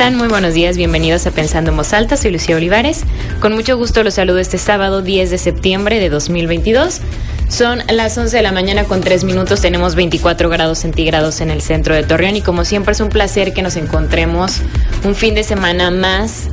[0.00, 3.04] Muy buenos días, bienvenidos a Pensando en Voz Alta, soy Lucía Olivares.
[3.38, 7.00] Con mucho gusto los saludo este sábado 10 de septiembre de 2022.
[7.48, 11.60] Son las 11 de la mañana con 3 minutos, tenemos 24 grados centígrados en el
[11.60, 14.62] centro de Torreón y como siempre es un placer que nos encontremos
[15.04, 16.48] un fin de semana más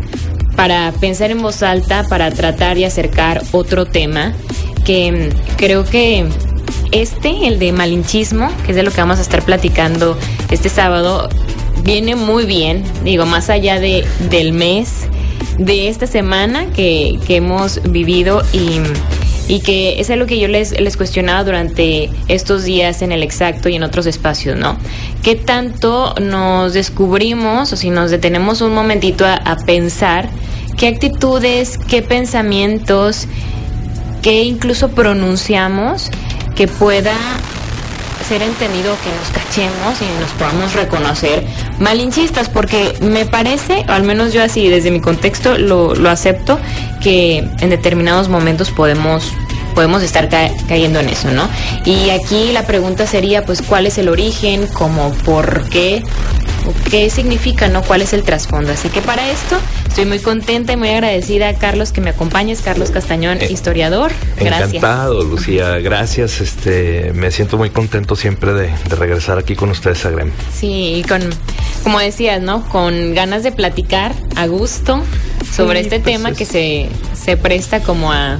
[0.58, 4.34] para pensar en voz alta, para tratar y acercar otro tema
[4.86, 6.28] que creo que
[6.92, 10.18] este, el de malinchismo, que es de lo que vamos a estar platicando
[10.52, 11.30] este sábado,
[11.88, 15.08] viene muy bien, digo, más allá de, del mes,
[15.58, 18.82] de esta semana que, que hemos vivido y,
[19.48, 23.70] y, que es algo que yo les, les cuestionaba durante estos días en el exacto
[23.70, 24.78] y en otros espacios, ¿no?
[25.24, 30.30] ¿Qué tanto nos descubrimos o si nos detenemos un momentito a, a pensar
[30.76, 33.28] qué actitudes, qué pensamientos,
[34.22, 36.12] qué incluso pronunciamos
[36.54, 37.16] que pueda
[38.28, 41.46] ser entendido que nos cachemos y nos podamos reconocer
[41.80, 46.60] malinchistas, porque me parece, o al menos yo así desde mi contexto lo, lo acepto,
[47.02, 49.32] que en determinados momentos podemos
[49.74, 51.48] podemos estar ca cayendo en eso, ¿no?
[51.86, 54.68] Y aquí la pregunta sería, pues, ¿cuál es el origen?
[54.74, 55.12] ¿Cómo?
[55.24, 56.04] ¿Por qué?
[56.90, 57.84] ¿Qué significa, no?
[57.84, 58.74] ¿Cuál es el trasfondo?
[58.74, 59.56] Así que para esto
[59.98, 64.12] estoy muy contenta y muy agradecida a Carlos que me acompañes, Carlos Castañón, eh, historiador.
[64.40, 64.76] Gracias.
[64.76, 65.80] Encantado, Lucía.
[65.80, 66.40] Gracias.
[66.40, 70.30] Este, me siento muy contento siempre de, de regresar aquí con ustedes a Grem.
[70.54, 71.22] Sí, y con,
[71.84, 72.64] como decías, ¿no?
[72.70, 75.02] Con ganas de platicar a gusto
[75.52, 76.38] sobre sí, este pues tema es...
[76.38, 76.90] que se,
[77.20, 78.38] se presta como a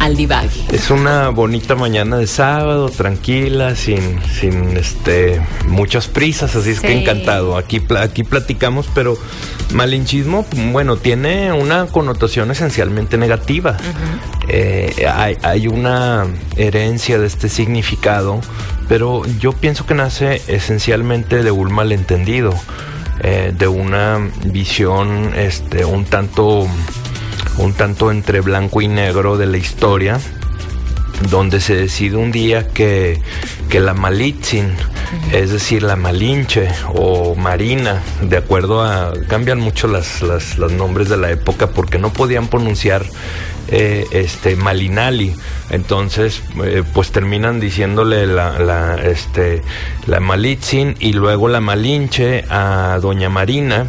[0.00, 0.64] al divague.
[0.72, 6.98] Es una bonita mañana de sábado, tranquila, sin, sin este muchas prisas, así es que
[6.98, 7.56] encantado.
[7.56, 9.16] Aquí, aquí platicamos, pero
[9.72, 13.72] malinchismo, bueno, tiene una connotación esencialmente negativa.
[13.72, 14.48] Uh -huh.
[14.48, 18.40] eh, hay, hay una herencia de este significado,
[18.88, 22.54] pero yo pienso que nace esencialmente de un malentendido,
[23.22, 26.66] eh, de una visión este, un tanto
[27.60, 30.18] un tanto entre blanco y negro de la historia,
[31.30, 33.20] donde se decide un día que,
[33.68, 34.72] que la Malitzin,
[35.32, 39.12] es decir, la Malinche o Marina, de acuerdo a.
[39.28, 40.22] cambian mucho las,
[40.58, 43.04] nombres de la época porque no podían pronunciar
[43.68, 45.34] eh, este Malinali.
[45.68, 49.62] Entonces, eh, pues terminan diciéndole la, la, este,
[50.06, 53.86] la Malitzin y luego la Malinche a Doña Marina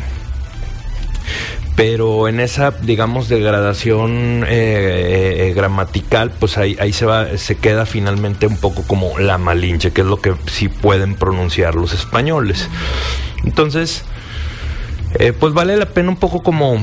[1.75, 7.85] pero en esa digamos degradación eh, eh, gramatical pues ahí, ahí se va se queda
[7.85, 12.69] finalmente un poco como la malinche que es lo que sí pueden pronunciar los españoles.
[13.43, 14.03] Entonces
[15.19, 16.81] eh, pues vale la pena un poco como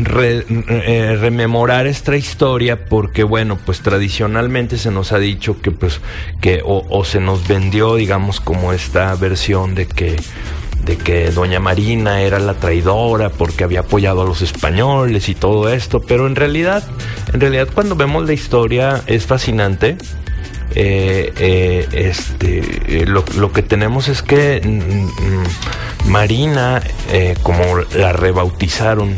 [0.00, 6.00] re, eh, rememorar esta historia porque bueno pues tradicionalmente se nos ha dicho que pues
[6.40, 10.16] que o se nos vendió digamos como esta versión de que
[10.84, 15.68] de que doña Marina era la traidora porque había apoyado a los españoles y todo
[15.68, 16.84] esto, pero en realidad,
[17.32, 19.96] en realidad cuando vemos la historia es fascinante.
[20.76, 22.58] Eh, eh, este,
[22.88, 27.62] eh, lo, lo, que tenemos es que mm, Marina, eh, como
[27.94, 29.14] la rebautizaron,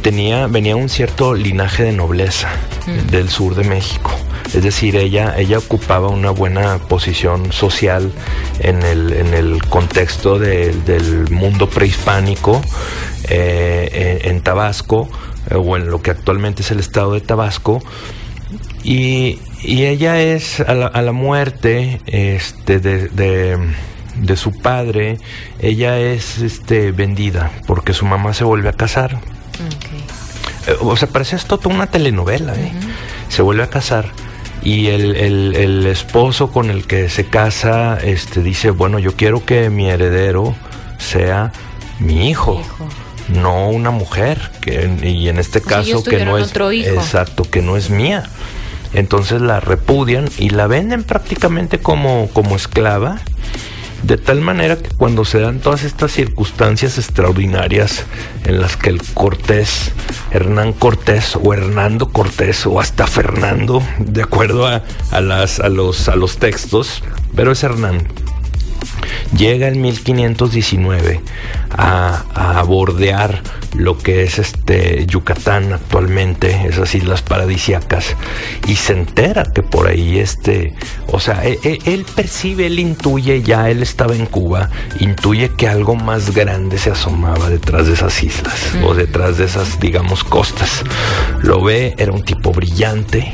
[0.00, 2.48] tenía, venía un cierto linaje de nobleza
[2.86, 3.10] mm.
[3.10, 4.10] del sur de México.
[4.46, 8.12] Es decir, ella, ella ocupaba una buena posición social
[8.60, 12.60] en el, en el contexto de, del mundo prehispánico
[13.28, 15.08] eh, en, en, Tabasco,
[15.50, 17.82] eh, o en lo que actualmente es el estado de Tabasco.
[18.84, 23.58] Y, y ella es a la, a la muerte este, de, de,
[24.16, 25.18] de, su padre,
[25.60, 29.16] ella es este, vendida porque su mamá se vuelve a casar.
[29.16, 30.74] Okay.
[30.74, 32.54] Eh, o sea, parece esto toda una telenovela.
[32.54, 32.72] ¿eh?
[32.74, 32.90] Uh -huh.
[33.28, 34.10] Se vuelve a casar
[34.62, 39.44] y el, el, el, esposo con el que se casa este, dice, bueno, yo quiero
[39.44, 40.54] que mi heredero
[40.98, 41.52] sea
[41.98, 42.60] mi hijo.
[42.60, 42.88] hijo.
[43.28, 47.76] No una mujer, que, y en este o caso que no es exacto, que no
[47.76, 48.24] es mía.
[48.94, 53.20] Entonces la repudian y la venden prácticamente como, como esclava
[54.02, 58.04] de tal manera que cuando se dan todas estas circunstancias extraordinarias
[58.44, 59.92] en las que el Cortés,
[60.30, 66.08] Hernán Cortés o Hernando Cortés o hasta Fernando, de acuerdo a, a, las, a, los,
[66.08, 67.02] a los textos,
[67.34, 68.08] pero es Hernán,
[69.36, 71.20] llega en 1519
[71.70, 73.42] a, a, bordear
[73.74, 78.16] lo que es este Yucatán actualmente, esas islas paradisiacas,
[78.66, 80.74] y se entera que por ahí este,
[81.06, 84.70] o sea, él, e, él, percibe, él intuye, ya él estaba en Cuba,
[85.00, 88.84] intuye que algo más grande se asomaba detrás de esas islas, mm.
[88.84, 90.84] o detrás de esas, digamos, costas.
[91.42, 93.32] Lo ve, era un tipo brillante,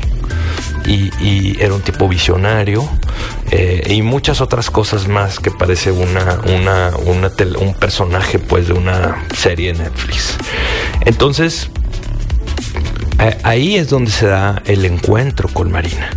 [0.85, 2.87] y, era un tipo visionario,
[3.51, 8.73] eh, y muchas otras cosas más que parece una, una, una un personaje pues de
[8.73, 10.37] una serie de Netflix.
[11.01, 11.69] Entonces,
[13.43, 16.09] ahí es donde se da el encuentro con Marina.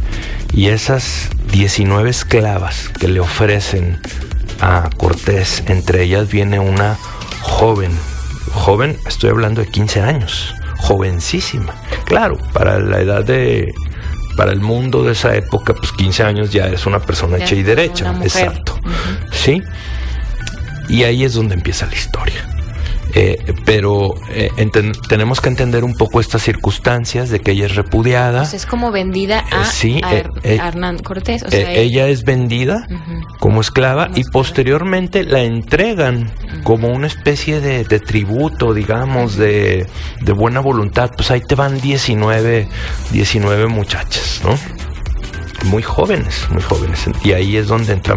[0.55, 3.99] Y esas 19 esclavas que le ofrecen
[4.61, 6.99] a Cortés, entre ellas viene una
[7.41, 7.91] joven,
[8.53, 11.75] joven, estoy hablando de 15 años, jovencísima.
[12.05, 13.75] Claro, para la edad de
[14.37, 17.63] para el mundo de esa época, pues 15 años ya es una persona hecha y
[17.63, 18.15] derecha.
[18.23, 18.79] Exacto.
[19.31, 19.63] ¿Sí?
[20.89, 22.52] Y ahí es donde empieza la historia.
[23.15, 24.51] Eh, pero eh,
[25.09, 28.41] tenemos que entender un poco estas circunstancias de que ella es repudiada.
[28.41, 30.01] Pues es como vendida a, sí,
[30.43, 31.45] Hernán Cortés.
[31.51, 32.87] ella es vendida
[33.39, 36.33] como esclava y posteriormente la entregan
[36.65, 39.87] como una especie de, tributo, digamos, de,
[40.21, 41.11] de, buena voluntad.
[41.15, 42.69] Pues ahí te van 19,
[43.13, 44.82] 19 muchachas, ¿no?
[45.65, 47.07] Muy jóvenes, muy jóvenes.
[47.23, 48.17] Y ahí es donde entra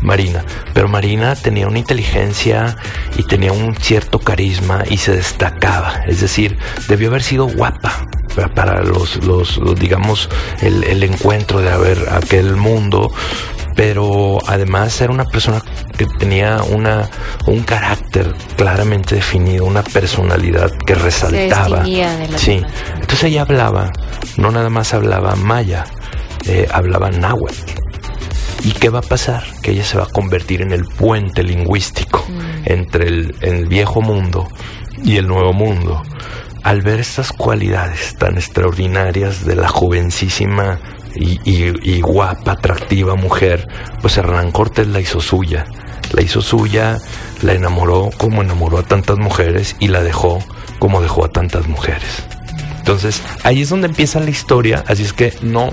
[0.00, 0.44] Marina.
[0.74, 2.76] Pero Marina tenía una inteligencia
[3.16, 6.02] y tenía un cierto carisma y se destacaba.
[6.06, 6.58] Es decir,
[6.88, 8.06] debió haber sido guapa
[8.54, 10.28] para los, los, digamos,
[10.60, 13.10] el, el encuentro de haber aquel mundo
[13.76, 15.62] pero además era una persona
[15.96, 17.08] que tenía una,
[17.46, 21.84] un carácter claramente definido, una personalidad que resaltaba.
[22.36, 22.62] sí.
[22.94, 23.92] Entonces ella hablaba,
[24.38, 25.84] no nada más hablaba maya,
[26.46, 27.86] eh, hablaban náhuatl.
[28.64, 29.44] ¿Y qué va a pasar?
[29.62, 32.62] Que ella se va a convertir en el puente lingüístico mm.
[32.64, 34.48] entre el, viejo mundo
[35.04, 36.02] y el nuevo mundo.
[36.62, 40.80] Al ver estas cualidades tan extraordinarias de la jovencísima
[41.14, 43.68] y, guapa, atractiva mujer,
[44.02, 45.64] pues Hernán Cortés la hizo suya.
[46.12, 46.98] La hizo suya,
[47.42, 50.40] la enamoró como enamoró a tantas mujeres y la dejó
[50.78, 52.24] como dejó a tantas mujeres.
[52.78, 55.72] Entonces, ahí es donde empieza la historia, así es que no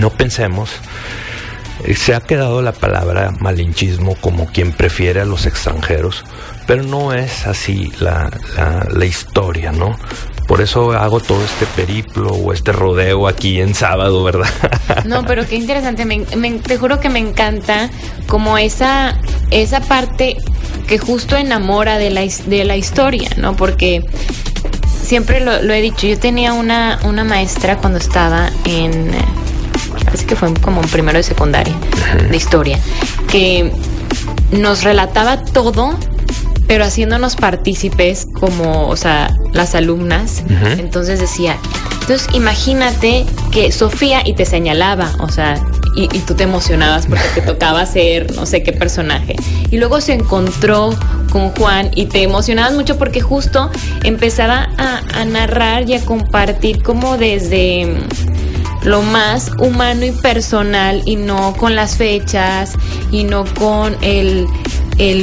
[0.00, 0.70] no pensemos,
[1.84, 6.24] eh, se ha quedado la palabra malinchismo como quien prefiere a los extranjeros,
[6.66, 8.30] pero no es así la,
[8.90, 9.98] la, historia, ¿no?
[10.46, 14.48] Por eso hago todo este periplo o este rodeo aquí en sábado, ¿verdad?
[15.04, 16.04] No, pero qué interesante.
[16.64, 17.88] te juro que me encanta
[18.26, 19.18] como esa,
[19.50, 20.36] esa parte
[20.88, 23.54] que justo enamora de la, de la historia, ¿no?
[23.54, 24.04] Porque
[25.02, 29.12] siempre lo, lo he dicho, yo tenía una, una maestra cuando estaba en
[30.10, 31.72] parece que fue como un primero de secundaria
[32.28, 32.80] de historia,
[33.28, 33.70] que
[34.50, 35.94] nos relataba todo,
[36.66, 40.42] pero haciéndonos partícipes como, o sea, las alumnas.
[40.78, 41.56] Entonces decía,
[42.00, 45.62] entonces imagínate que Sofía y te señalaba, o sea,
[45.94, 49.36] y, tú te emocionabas porque te tocaba ser no sé qué personaje.
[49.70, 50.90] Y luego se encontró
[51.30, 53.70] con Juan y te emocionabas mucho porque justo
[54.02, 57.96] empezaba a, a narrar y a compartir como desde
[58.84, 62.74] lo más humano y personal y no con las fechas
[63.10, 64.46] y no con el,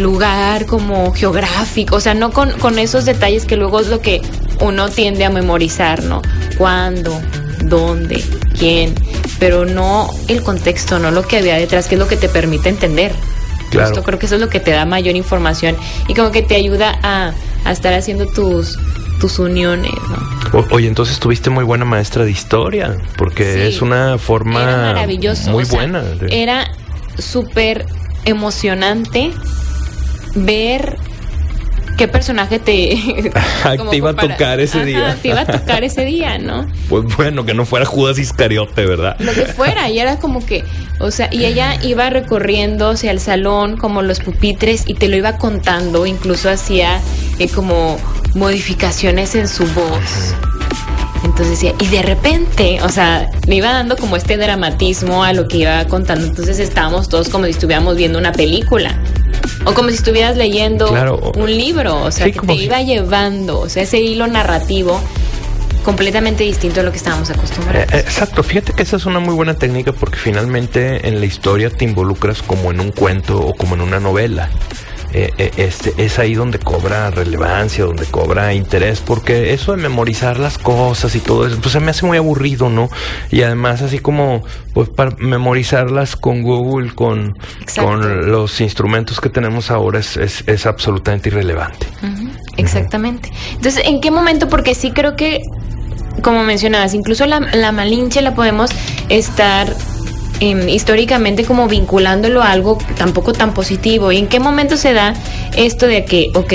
[0.01, 4.21] lugar como geográfico, o sea, no con, con esos detalles que luego es lo que
[4.59, 6.23] uno tiende a memorizar, ¿no?
[6.57, 7.21] ¿Cuándo?
[7.63, 8.23] ¿Dónde?
[8.57, 8.95] ¿Quién?
[9.39, 12.69] Pero no el contexto, no lo que había detrás, que es lo que te permite
[12.69, 13.13] entender.
[13.69, 14.01] Claro.
[14.01, 15.75] creo que eso es lo que te da mayor información
[16.07, 17.33] y como que te ayuda a,
[17.65, 18.79] a estar haciendo tus,
[19.19, 20.36] tus uniones, ¿no?
[20.71, 24.95] Oye, entonces tuviste muy buena maestra de historia, porque es una forma
[25.47, 26.03] muy buena.
[26.29, 26.69] Era
[27.17, 27.85] súper
[28.25, 29.31] emocionante
[30.35, 30.97] ver
[31.97, 32.95] qué personaje te...
[33.89, 35.17] te iba a tocar ese día.
[35.21, 36.67] Te iba a tocar ese día, ¿no?
[36.87, 39.17] Pues bueno, que no fuera Judas Iscariote, ¿verdad?
[39.19, 40.63] Lo que fuera, y era como que,
[40.99, 45.17] o sea, y ella iba recorriendo hacia el salón como los pupitres y te lo
[45.17, 47.01] iba contando, incluso hacía
[47.39, 47.97] eh, como
[48.35, 50.33] modificaciones en su voz.
[51.23, 55.47] Entonces decía, y de repente, o sea, me iba dando como este dramatismo a lo
[55.47, 56.25] que iba contando.
[56.25, 58.97] Entonces estábamos todos como si estuviéramos viendo una película.
[59.65, 60.93] O como si estuvieras leyendo
[61.35, 65.01] un libro, o sea, que te iba llevando, o sea, ese hilo narrativo
[65.83, 67.93] completamente distinto a lo que estábamos acostumbrados.
[67.93, 71.69] Eh, exacto, fíjate que esa es una muy buena técnica porque finalmente en la historia
[71.69, 74.49] te involucras como en un cuento o como en una novela.
[75.17, 80.37] Eh, eh, este, es ahí donde cobra relevancia, donde cobra interés, porque eso de memorizar
[80.37, 82.87] las cosas y todo eso, pues se me hace muy aburrido, ¿no?
[83.31, 84.43] Y además así como,
[84.75, 87.35] pues para memorizarlas con Google, con,
[87.79, 91.87] con los instrumentos que tenemos ahora, es, es, absolutamente irrelevante.
[92.57, 93.31] Exactamente.
[93.53, 94.47] Entonces, ¿en qué momento?
[94.47, 95.41] Porque sí creo que,
[96.21, 98.69] como mencionabas, incluso la, la Malinche la podemos
[99.09, 99.75] estar
[100.39, 104.11] Históricamente como vinculándolo a algo tampoco tan positivo.
[104.11, 105.13] ¿Y en qué momento se da
[105.55, 106.53] esto de que, ok,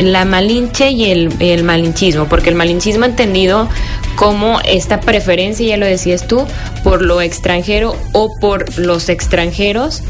[0.00, 2.26] la malinche y el, el malinchismo?
[2.26, 3.68] Porque el malinchismo entendido
[4.16, 6.44] como esta preferencia, ya lo decías tú,
[6.82, 10.02] por lo extranjero o por los extranjeros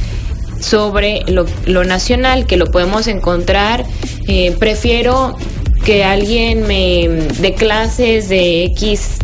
[0.61, 3.85] sobre lo, nacional, que lo podemos encontrar.
[4.27, 5.37] Eh, prefiero
[5.85, 7.09] que alguien me
[7.41, 9.19] dé clases de X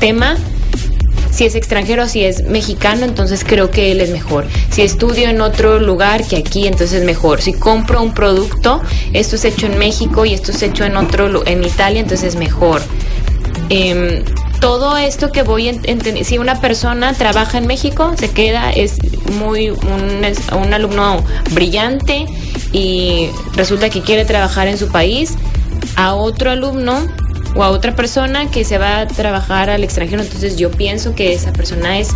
[0.00, 0.36] tema
[1.34, 4.46] si es extranjero, si es mexicano, entonces creo que él es mejor.
[4.70, 7.42] Si estudio en otro lugar que aquí, entonces es mejor.
[7.42, 8.80] Si compro un producto,
[9.12, 12.36] esto es hecho en México y esto es hecho en otro, en Italia, entonces es
[12.36, 12.80] mejor.
[13.68, 14.22] Em,
[14.60, 18.96] todo esto que voy entender, si una persona trabaja en México, se queda, es
[19.36, 20.22] muy un,
[20.56, 22.26] un alumno brillante
[22.72, 25.34] y resulta que quiere trabajar en su país,
[25.96, 27.06] a otro alumno
[27.54, 30.22] o a otra persona que se va a trabajar al extranjero.
[30.22, 32.10] Entonces yo pienso que esa persona es,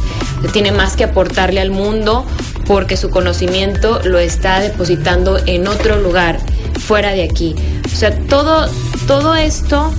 [0.53, 2.25] tiene más que aportarle al mundo
[2.67, 6.39] porque su conocimiento lo está depositando en otro lugar,
[6.79, 7.55] fuera de aquí.
[7.87, 8.69] O sea, todo,
[9.07, 9.93] todo esto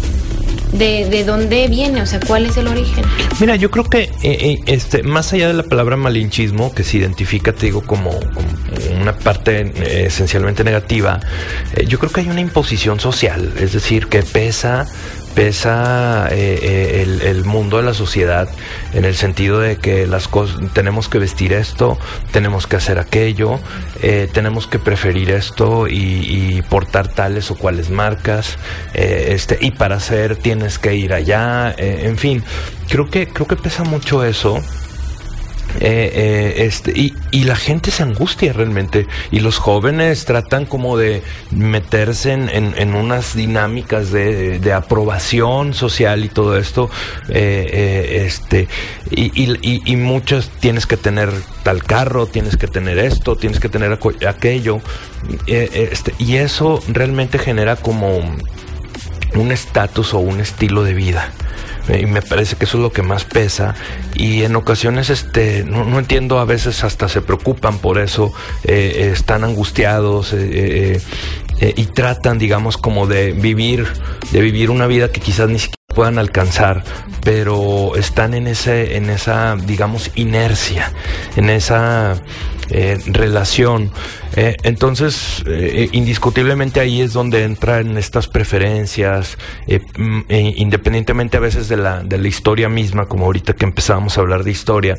[0.73, 3.03] de, de, dónde viene, o sea, cuál es el origen.
[3.39, 6.97] Mira, yo creo que eh, eh, este, más allá de la palabra malinchismo, que se
[6.97, 8.11] identifica, te digo, como,
[9.01, 11.19] una parte eh, esencialmente negativa,
[11.87, 14.87] yo creo que hay una imposición social, es decir, que pesa
[15.39, 18.49] pesa eh, eh, el, mundo de la sociedad
[18.93, 21.97] en el sentido de que las cosas tenemos que vestir esto,
[22.33, 23.57] tenemos que hacer aquello,
[24.01, 28.57] eh, tenemos que preferir esto y, portar tales o cuales marcas,
[28.93, 32.43] este, y para hacer tienes que ir allá, en fin,
[32.89, 34.61] creo que creo que pesa mucho eso
[35.79, 40.97] eh, eh, este, y, y, la gente se angustia realmente y los jóvenes tratan como
[40.97, 41.21] de
[41.51, 46.89] meterse en, en, unas dinámicas de, de, aprobación social y todo esto
[47.29, 48.67] eh, este
[49.11, 51.31] y, y, y, muchos tienes que tener
[51.63, 54.81] tal carro tienes que tener esto tienes que tener aquello
[55.45, 58.17] este, y eso realmente genera como
[59.35, 61.31] un estatus o un estilo de vida
[61.97, 63.75] y me parece que eso es lo que más pesa
[64.13, 69.43] y en ocasiones este no, entiendo a veces hasta se preocupan por eso eh, están
[69.43, 71.01] angustiados eh,
[71.59, 73.87] eh, y tratan digamos como de vivir
[74.31, 76.83] de vivir una vida que quizás ni siquiera puedan alcanzar,
[77.23, 80.93] pero están en ese, en esa, digamos, inercia,
[81.35, 82.15] en esa
[82.69, 83.91] eh, relación.
[84.35, 91.77] Eh, entonces, eh, indiscutiblemente ahí es donde entran estas preferencias, mm, independientemente a veces de
[91.77, 94.95] la, de la historia misma, como ahorita que empezábamos a hablar de historia,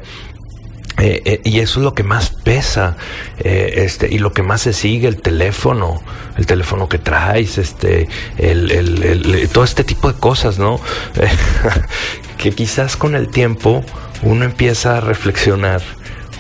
[1.45, 2.99] y eso es lo que más pesa,
[3.39, 6.03] este, y lo que más se sigue, el teléfono,
[6.37, 8.07] el teléfono que traes, este,
[8.37, 10.79] el, todo este tipo de cosas, ¿no?
[12.37, 13.83] que quizás con el tiempo
[14.23, 15.81] uno empieza a reflexionar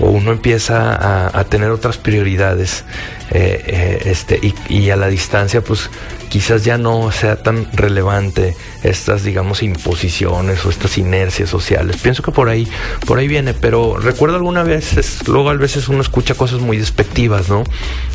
[0.01, 2.85] o uno empieza a, tener otras prioridades
[3.31, 5.91] eh, eh, este, y, a la distancia pues
[6.29, 11.97] quizás ya no sea tan relevante estas digamos imposiciones o estas inercias sociales.
[11.97, 12.69] Pienso que por ahí
[13.07, 17.49] por ahí viene pero recuerdo alguna vez luego a veces uno escucha cosas muy despectivas
[17.49, 17.65] no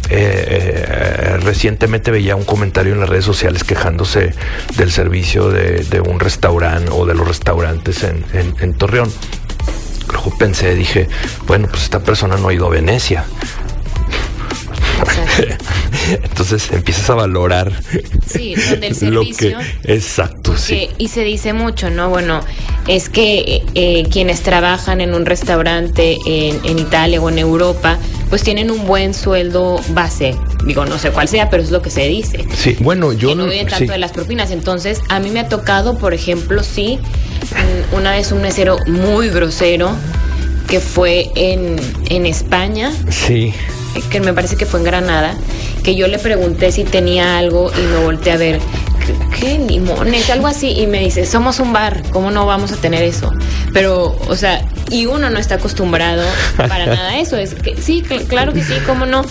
[0.09, 4.33] eh, recientemente veía un comentario en las redes sociales quejándose
[4.77, 9.09] del servicio de, un restaurante o de los restaurantes en Torreón
[10.31, 11.07] Pensé, dije,
[11.47, 13.25] bueno, pues esta persona no ha ido a Venecia.
[16.23, 17.71] Entonces empiezas a valorar
[18.25, 20.89] sí, donde el servicio, exacto, sí.
[20.97, 22.09] Y se dice mucho, ¿no?
[22.09, 22.41] Bueno,
[22.87, 27.97] es que eh, quienes trabajan en un restaurante en, Italia o en Europa,
[28.35, 30.35] pues tienen un buen sueldo base.
[30.65, 32.45] Digo, no sé cuál sea, pero es lo que se dice.
[32.53, 34.51] Sí, bueno, yo que no viven tanto de las propinas.
[34.51, 36.99] Entonces, a mí me ha tocado, por ejemplo, sí,
[37.93, 39.91] una vez un mesero muy grosero
[40.67, 41.77] que fue en,
[42.09, 42.91] en España.
[43.09, 43.53] Sí
[44.11, 45.37] que me parece que fue en Granada,
[45.81, 48.59] que yo le pregunté si tenía algo y me volteé a ver,
[49.39, 50.29] ¿qué, limones?
[50.29, 53.31] Algo así, y me dice, somos un bar, ¿cómo no vamos a tener eso?
[53.73, 56.23] Pero, o sea, y uno no está acostumbrado
[56.57, 59.23] para nada a eso, es que sí, claro que sí, ¿cómo no?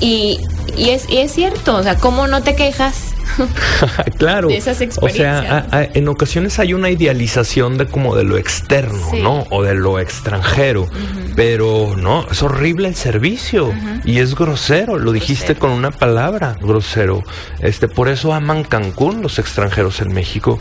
[0.00, 0.40] Y,
[0.76, 3.11] y, es, y es cierto, o sea, ¿cómo no te quejas?
[4.18, 4.48] claro.
[4.48, 9.46] O sea, en ocasiones hay una idealización de como de lo externo, ¿no?
[9.50, 10.88] O de lo extranjero.
[11.34, 13.72] Pero no, es horrible el servicio.
[14.04, 14.98] Y es grosero.
[14.98, 17.22] Lo dijiste con una palabra, grosero.
[17.60, 20.58] Este, por eso aman Cancún los extranjeros en México.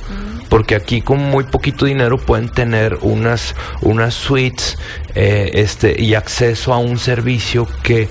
[0.49, 4.77] Porque aquí con muy poquito dinero pueden tener unas, unas suites
[5.15, 8.09] eh, este, y acceso a un servicio que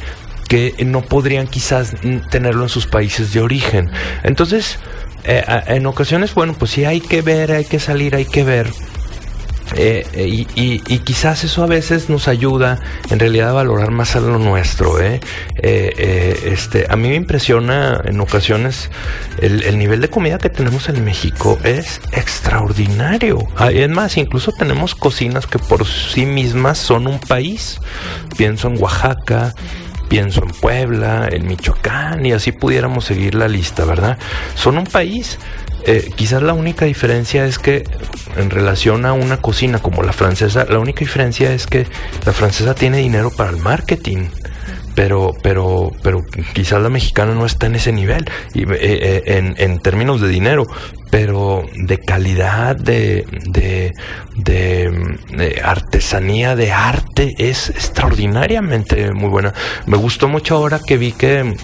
[0.51, 1.95] que no podrían quizás
[2.29, 3.89] tenerlo en sus países de origen.
[4.25, 4.81] Entonces,
[5.23, 8.67] eh, en ocasiones, bueno, pues sí hay que ver, hay que salir, hay que ver.
[9.77, 12.81] Eh, eh, y, quizás eso a veces nos ayuda
[13.11, 15.01] en realidad a valorar más a lo nuestro.
[15.01, 15.21] ¿eh?
[15.63, 18.91] este, a mí me impresiona en ocasiones
[19.39, 23.39] el, nivel de comida que tenemos en México es extraordinario.
[23.73, 27.79] Es más, incluso tenemos cocinas que por sí mismas son un país.
[28.37, 29.55] Pienso en Oaxaca,
[30.11, 34.19] pienso en Puebla, en Michoacán y así pudiéramos seguir la lista, ¿verdad?
[34.57, 35.39] Son un país.
[35.87, 37.85] Eh, quizás la única diferencia es que
[38.37, 41.87] en relación a una cocina como la francesa, la única diferencia es que
[42.27, 44.27] la francesa tiene dinero para el marketing
[45.01, 49.79] pero, pero, pero quizás la mexicana no está en ese nivel eh, eh, en, en,
[49.79, 50.67] términos de dinero,
[51.09, 53.95] pero de calidad, de, de,
[54.37, 59.55] de, artesanía, de arte, es extraordinariamente muy buena.
[59.87, 61.57] Me gustó mucho ahora que vi que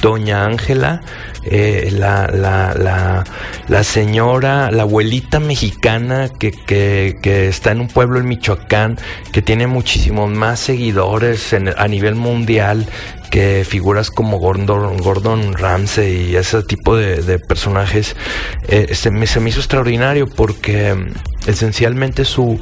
[0.00, 1.00] Doña Ángela,
[1.44, 3.24] eh, la, la,
[3.68, 8.98] la, señora, la abuelita mexicana que, que, está en un pueblo en Michoacán,
[9.32, 12.86] que tiene muchísimos más seguidores a nivel mundial
[13.30, 18.16] que figuras como Gordon, Gordon Ramsay y ese tipo de, personajes,
[18.68, 20.96] eh, se, me, se me hizo extraordinario porque
[21.48, 22.58] esencialmente su,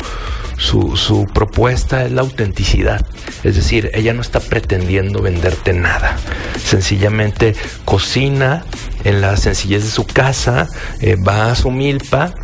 [0.57, 3.05] su, propuesta es la autenticidad.
[3.45, 6.17] Es decir, ella no está pretendiendo venderte nada.
[6.65, 8.65] Sencillamente cocina
[9.05, 10.69] en la sencillez de su casa,
[11.01, 12.35] eh, va a su milpa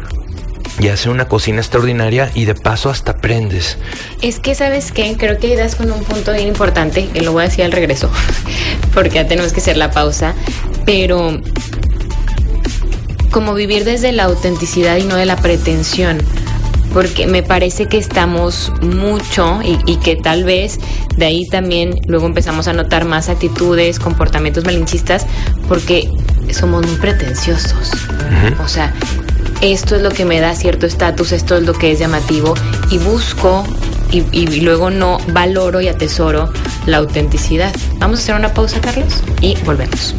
[0.78, 3.78] y hace una cocina extraordinaria y de paso hasta aprendes.
[4.20, 5.16] Es que, ¿sabes qué?
[5.16, 8.10] Creo que das con un punto bien importante, que lo voy a decir al regreso,
[8.94, 10.34] porque ya tenemos que hacer la pausa,
[10.84, 11.40] pero
[13.32, 16.18] como vivir desde la autenticidad y no de la pretensión
[16.92, 20.78] porque me parece que estamos mucho y, que tal vez
[21.16, 25.26] de ahí también luego empezamos a notar más actitudes, comportamientos malinchistas,
[25.68, 26.10] porque
[26.50, 27.90] somos muy pretenciosos.
[28.62, 28.92] O sea,
[29.60, 32.54] esto es lo que me da cierto estatus, esto es lo que es llamativo
[32.90, 33.64] y busco
[34.10, 36.52] y, luego no valoro y atesoro
[36.86, 37.74] la autenticidad.
[37.98, 40.14] Vamos a hacer una pausa, Carlos, y volvemos.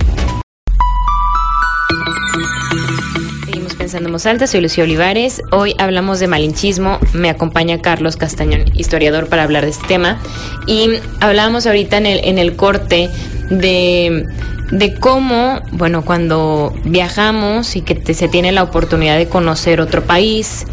[3.94, 5.44] Pensando en alta, soy Lucía Olivares.
[5.52, 6.98] Hoy hablamos de malinchismo.
[7.14, 10.20] Me acompaña Carlos Castañón, historiador, para hablar de este tema.
[10.66, 13.12] Y hablábamos ahorita en el, en el corte
[13.52, 14.26] de
[14.72, 20.66] de cómo, bueno, cuando viajamos y que se tiene la oportunidad de conocer otro país,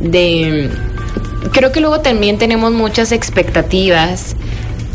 [0.00, 0.68] de
[1.52, 4.34] creo que luego también tenemos muchas expectativas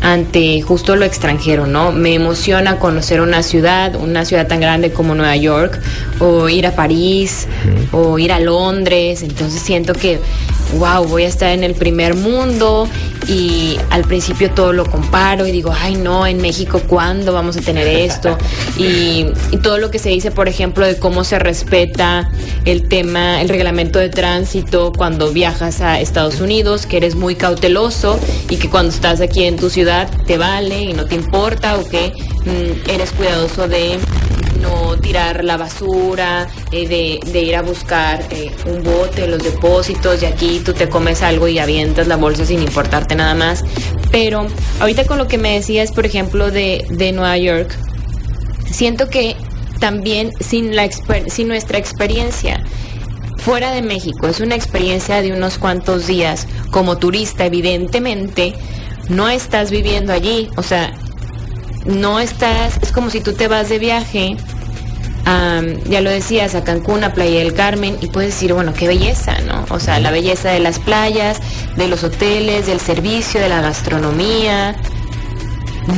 [0.00, 1.92] ante justo lo extranjero, ¿no?
[1.92, 5.80] Me emociona conocer una ciudad, una ciudad tan grande como Nueva York,
[6.20, 7.48] o ir a París,
[7.92, 10.20] o ir a Londres, entonces siento que
[10.78, 12.88] wow, voy a estar en el primer mundo
[13.28, 17.60] y al principio todo lo comparo y digo, ay no, en México cuándo vamos a
[17.60, 18.36] tener esto
[18.78, 19.26] y,
[19.62, 22.30] todo lo que se dice, por ejemplo, de cómo se respeta
[22.66, 28.18] el tema, el reglamento de tránsito cuando viajas a Estados Unidos, que eres muy cauteloso
[28.50, 31.88] y que cuando estás aquí en tu ciudad te vale y no te importa o
[31.88, 32.12] que
[32.44, 33.98] mm, eres cuidadoso de
[34.64, 40.26] no tirar la basura, eh, de, ir a buscar eh, un bote, los depósitos, y
[40.26, 43.64] aquí tú te comes algo y avientas la bolsa sin importarte nada más.
[44.10, 44.46] Pero
[44.80, 47.76] ahorita con lo que me decías, por ejemplo, de, de Nueva York,
[48.70, 49.36] siento que
[49.78, 50.88] también sin, la
[51.26, 52.64] sin nuestra experiencia
[53.36, 58.54] fuera de México, es una experiencia de unos cuantos días como turista, evidentemente,
[59.10, 60.94] no estás viviendo allí, o sea,
[61.84, 64.36] no estás, es como si tú te vas de viaje
[65.24, 69.38] ya lo decías, a Cancún, a Playa del Carmen, y puedes decir, bueno, qué belleza,
[69.40, 69.64] ¿no?
[69.70, 71.38] O sea, la belleza de las playas,
[71.76, 74.76] de los hoteles, del servicio, de la gastronomía.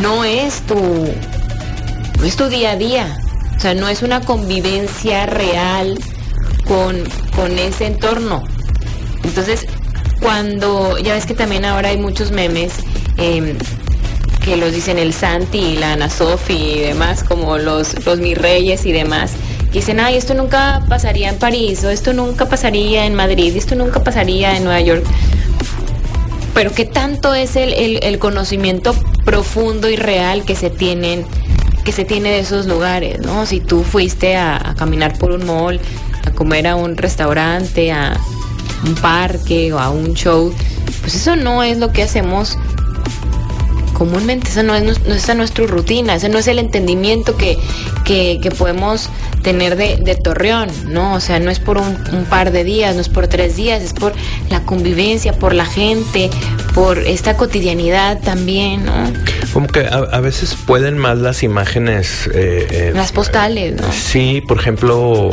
[0.00, 3.18] No es tu, no es tu día a día.
[3.56, 5.98] O sea, no es una convivencia real
[6.66, 7.02] con,
[7.34, 8.44] con ese entorno.
[9.24, 9.66] Entonces,
[10.20, 12.72] cuando, ya ves que también ahora hay muchos memes,
[13.16, 13.56] eh,
[14.46, 18.38] que los dicen el Santi y la Ana Sofi y demás, como los, los mis
[18.38, 19.32] reyes y demás,
[19.72, 23.74] que dicen, ay, esto nunca pasaría en París, o esto nunca pasaría en Madrid, esto
[23.74, 25.04] nunca pasaría en Nueva York.
[26.54, 31.26] Pero qué tanto es el, el, conocimiento profundo y real que se tienen
[31.84, 33.46] que se tiene de esos lugares, ¿no?
[33.46, 35.80] Si tú fuiste a, a, caminar por un mall,
[36.24, 38.16] a comer a un restaurante, a
[38.84, 40.54] un parque o a un show,
[41.00, 42.58] pues eso no es lo que hacemos
[43.96, 47.58] comúnmente esa no es, no nuestra rutina, ese no es el entendimiento que,
[48.04, 49.08] que, podemos
[49.42, 51.14] tener de, Torreón, ¿no?
[51.14, 53.94] O sea, no es por un, par de días, no es por tres días, es
[53.94, 54.12] por
[54.50, 56.28] la convivencia, por la gente,
[56.74, 58.92] por esta cotidianidad también, ¿no?
[59.56, 62.28] Como que a, veces pueden más las imágenes.
[62.34, 63.90] Eh, eh, las postales, ¿no?
[63.90, 65.30] Sí, por ejemplo,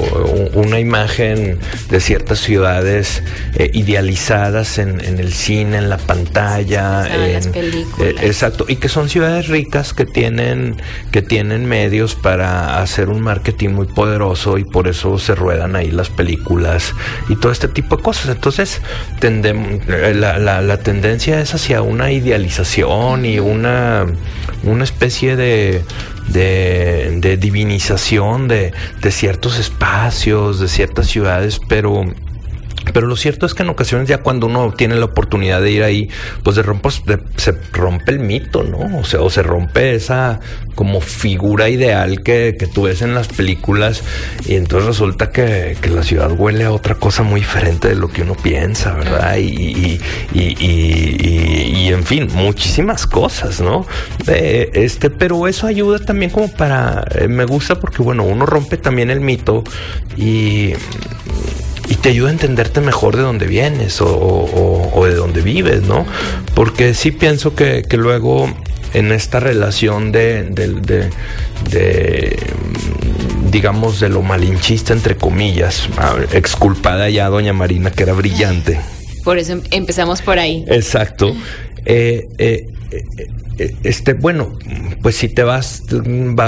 [0.54, 1.60] una imagen
[1.90, 3.22] de ciertas ciudades
[3.56, 8.14] eh, idealizadas en, el cine, en la pantalla, en las películas.
[8.22, 10.78] exacto, y que son ciudades ricas que tienen
[11.12, 15.92] que tienen medios para hacer un marketing muy poderoso y por eso se ruedan ahí
[15.92, 16.94] las películas
[17.28, 18.30] y todo este tipo de cosas.
[18.30, 18.82] Entonces,
[19.20, 24.13] tendemos, la, la tendencia es hacia una idealización y una
[24.64, 25.84] una especie de,
[26.28, 32.06] de, divinización de, de ciertos espacios, de ciertas ciudades, pero
[32.94, 35.84] pero lo cierto es que en ocasiones ya cuando uno tiene la oportunidad de ir
[35.84, 36.10] ahí,
[36.44, 36.90] pues de rompe,
[37.38, 39.00] se rompe el mito, ¿no?
[39.00, 40.40] O sea, o se rompe esa
[40.76, 44.04] como figura ideal que, que tú ves en las películas
[44.48, 48.08] y entonces resulta que, que, la ciudad huele a otra cosa muy diferente de lo
[48.08, 49.38] que uno piensa, ¿verdad?
[49.38, 50.00] Y, y,
[50.34, 53.86] y, y en fin, muchísimas cosas, ¿no?
[54.28, 58.78] Eh, este, pero eso ayuda también como para, eh, me gusta porque bueno, uno rompe
[58.78, 59.64] también el mito
[60.18, 60.74] y
[62.04, 66.06] te ayuda a entenderte mejor de dónde vienes o, de dónde vives, ¿no?
[66.54, 68.54] Porque sí pienso que, luego
[68.94, 72.38] en esta relación de, de,
[73.50, 75.88] digamos, de lo malinchista, entre comillas,
[76.34, 78.82] exculpada ya doña Marina, que era brillante.
[79.24, 80.66] Por eso empezamos por ahí.
[80.68, 81.34] Exacto.
[81.86, 84.58] Eh, eh, eh, este, bueno,
[85.02, 85.84] pues si te vas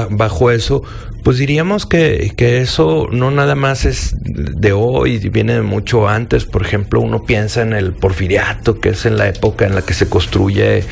[0.09, 0.83] bajo eso,
[1.25, 6.45] pues diríamos que, que, eso no nada más es de hoy, viene de mucho antes.
[6.45, 9.95] Por ejemplo, uno piensa en el porfiriato, que es en la época en la que
[9.95, 10.83] se construye,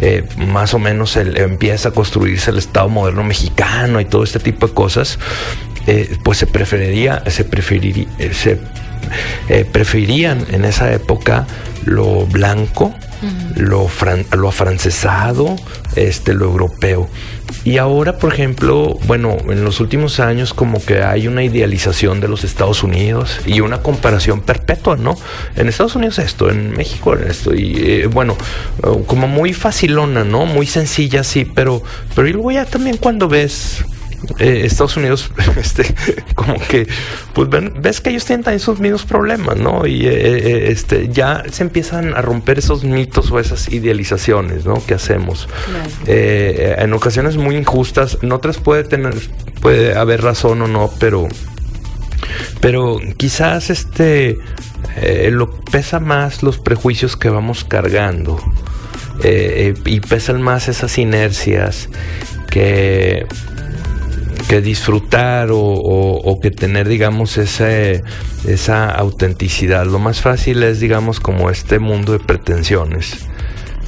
[0.00, 4.66] eh, más o menos empieza a construirse el Estado moderno mexicano y todo este tipo
[4.66, 5.18] de cosas.
[5.86, 8.58] Eh, pues se preferiría, se preferiría, eh, se
[9.72, 11.46] preferían en esa época
[11.84, 12.94] lo blanco,
[13.56, 13.88] lo,
[14.36, 15.56] lo afrancesado,
[15.96, 17.08] este, lo europeo.
[17.64, 22.28] Y ahora, por ejemplo, bueno, en los últimos años como que hay una idealización de
[22.28, 25.16] los Estados Unidos y una comparación perpetua, ¿no?
[25.54, 28.36] En Estados Unidos esto, en México esto, y eh, bueno,
[29.06, 30.46] como muy facilona, ¿no?
[30.46, 31.82] Muy sencilla, sí, pero,
[32.14, 33.84] pero y luego ya también cuando ves
[34.38, 35.94] eh, Estados Unidos, este,
[36.34, 36.86] como que,
[37.32, 37.48] pues
[37.80, 39.86] ves que ellos tienen también sus mismos problemas, ¿no?
[39.86, 44.84] Y eh, eh, este, ya se empiezan a romper esos mitos o esas idealizaciones, ¿no?
[44.84, 45.48] Que hacemos.
[46.06, 49.14] en ocasiones muy injustas, en otras puede tener,
[49.60, 51.28] puede haber razón o no, pero,
[52.60, 54.38] pero quizás este,
[55.30, 58.40] lo pesa más los prejuicios que vamos cargando.
[59.22, 61.88] y pesan más esas inercias
[62.50, 63.26] que
[64.52, 68.04] que disfrutar o, que tener, digamos, ese,
[68.46, 69.86] esa autenticidad.
[69.86, 73.26] Lo más fácil es, digamos, como este mundo de pretensiones.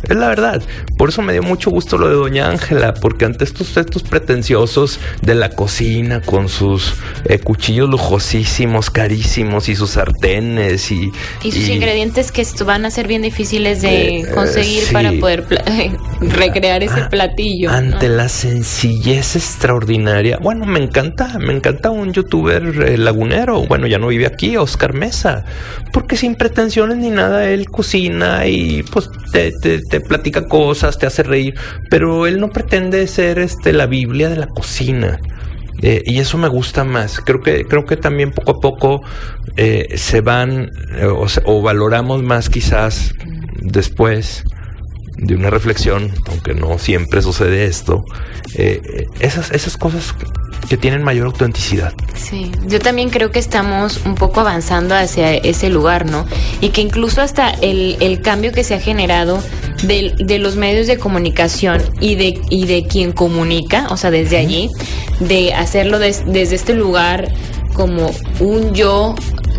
[0.09, 0.63] Es la verdad.
[0.97, 5.01] Por eso me dio mucho gusto lo de Doña Ángela, porque ante estos, estos pretenciosos
[5.23, 11.11] de la cocina con sus eh, cuchillos lujosísimos, carísimos y sus sartenes y...
[11.43, 15.45] Y sus ingredientes que van a ser bien difíciles de eh, conseguir para poder
[16.21, 17.71] recrear ese ah, platillo.
[17.71, 20.39] Ante la sencillez extraordinaria.
[20.41, 23.65] Bueno, me encanta, me encanta un youtuber eh, lagunero.
[23.67, 25.45] Bueno, ya no vive aquí, Oscar Mesa.
[25.93, 31.23] Porque sin pretensiones ni nada, él cocina y pues te te platica cosas, te hace
[31.23, 31.55] reír,
[31.91, 35.19] pero él no pretende ser este la Biblia de la cocina.
[35.83, 37.21] Eh, y eso me gusta más.
[37.21, 39.01] Creo que, creo que también poco a poco
[39.57, 43.13] eh, se van eh, o, valoramos más quizás
[43.61, 44.45] después
[45.17, 48.03] de una reflexión, aunque no siempre sucede esto,
[49.21, 50.15] esas, esas cosas
[50.69, 51.93] que tienen mayor autenticidad.
[52.15, 56.27] Sí, yo también creo que estamos un poco avanzando hacia ese lugar, ¿no?
[56.61, 59.43] Y que incluso hasta el, el cambio que se ha generado
[59.83, 64.39] de, de, los medios de comunicación y de, y de quien comunica, o sea, desde
[64.39, 64.71] allí,
[65.21, 67.31] de hacerlo desde este lugar
[67.75, 69.15] como un yo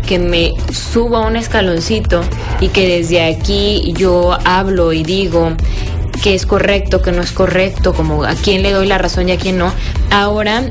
[0.06, 2.22] que me subo a un escaloncito
[2.60, 5.52] y que desde aquí yo hablo y digo
[6.22, 9.32] que es correcto, que no es correcto, como a quién le doy la razón y
[9.32, 9.72] a quién no.
[10.10, 10.70] Ahora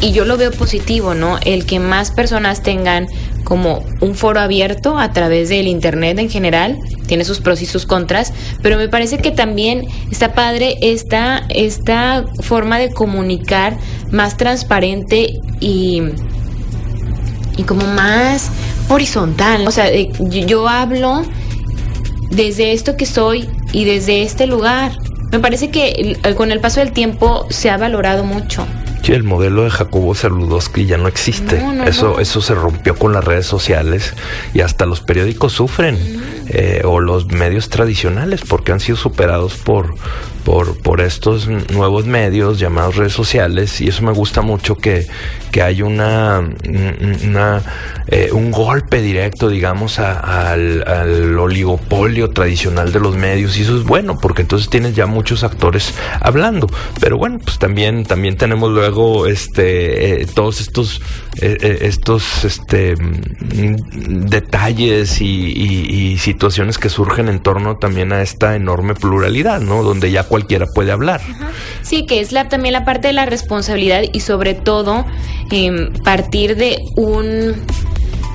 [0.00, 1.38] y yo lo veo positivo, ¿no?
[1.44, 3.08] El que más personas tengan
[3.44, 7.86] como un foro abierto a través del Internet en general, tiene sus pros y sus
[7.86, 13.76] contras, pero me parece que también está padre esta, esta forma de comunicar
[14.10, 16.02] más transparente y,
[17.56, 18.50] y como más
[18.88, 19.66] horizontal.
[19.66, 21.22] O sea, yo hablo
[22.30, 24.92] desde esto que soy y desde este lugar.
[25.30, 28.66] Me parece que con el paso del tiempo se ha valorado mucho.
[29.02, 31.60] Sí, el modelo de Jacobo Saludowski ya no existe.
[31.86, 34.14] eso, eso se rompió con las redes sociales
[34.54, 35.98] y hasta los periódicos sufren.
[36.48, 39.94] Eh, o los medios tradicionales, porque han sido superados por,
[40.44, 45.06] por, por estos nuevos medios llamados redes sociales y eso me gusta mucho que,
[45.50, 46.40] que hay una,
[47.24, 47.62] una
[48.08, 53.84] eh, un golpe directo digamos al, al, oligopolio tradicional de los medios y eso es
[53.84, 56.68] bueno porque entonces tienes ya muchos actores hablando.
[57.00, 61.00] Pero bueno pues también también tenemos luego este eh, todos estos
[61.40, 68.94] estos este mm, detalles y, y, situaciones que surgen en torno también a esta enorme
[68.94, 71.20] pluralidad no donde ya cualquiera puede hablar.
[71.82, 75.04] Sí, que es la, también la parte de la responsabilidad y sobre todo
[75.50, 77.54] em, partir de un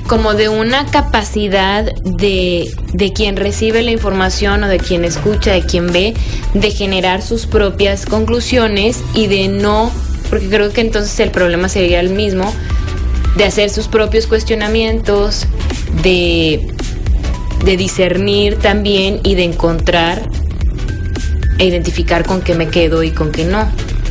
[0.08, 5.64] como de una capacidad de, de quien recibe la información o de quien escucha, de
[5.64, 6.14] quien ve,
[6.54, 9.92] de generar sus propias conclusiones y de no,
[10.30, 12.54] porque creo que entonces el problema sería el mismo,
[13.36, 15.46] de hacer sus propios cuestionamientos,
[16.04, 16.74] de,
[17.64, 20.30] de discernir también y de encontrar
[21.58, 23.70] e identificar con qué me quedo y con qué no.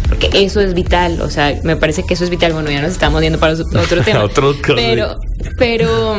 [0.09, 2.53] Porque eso es vital, o sea, me parece que eso es vital.
[2.53, 4.29] Bueno, ya nos estamos viendo para otro tema.
[4.75, 5.19] pero,
[5.59, 6.17] pero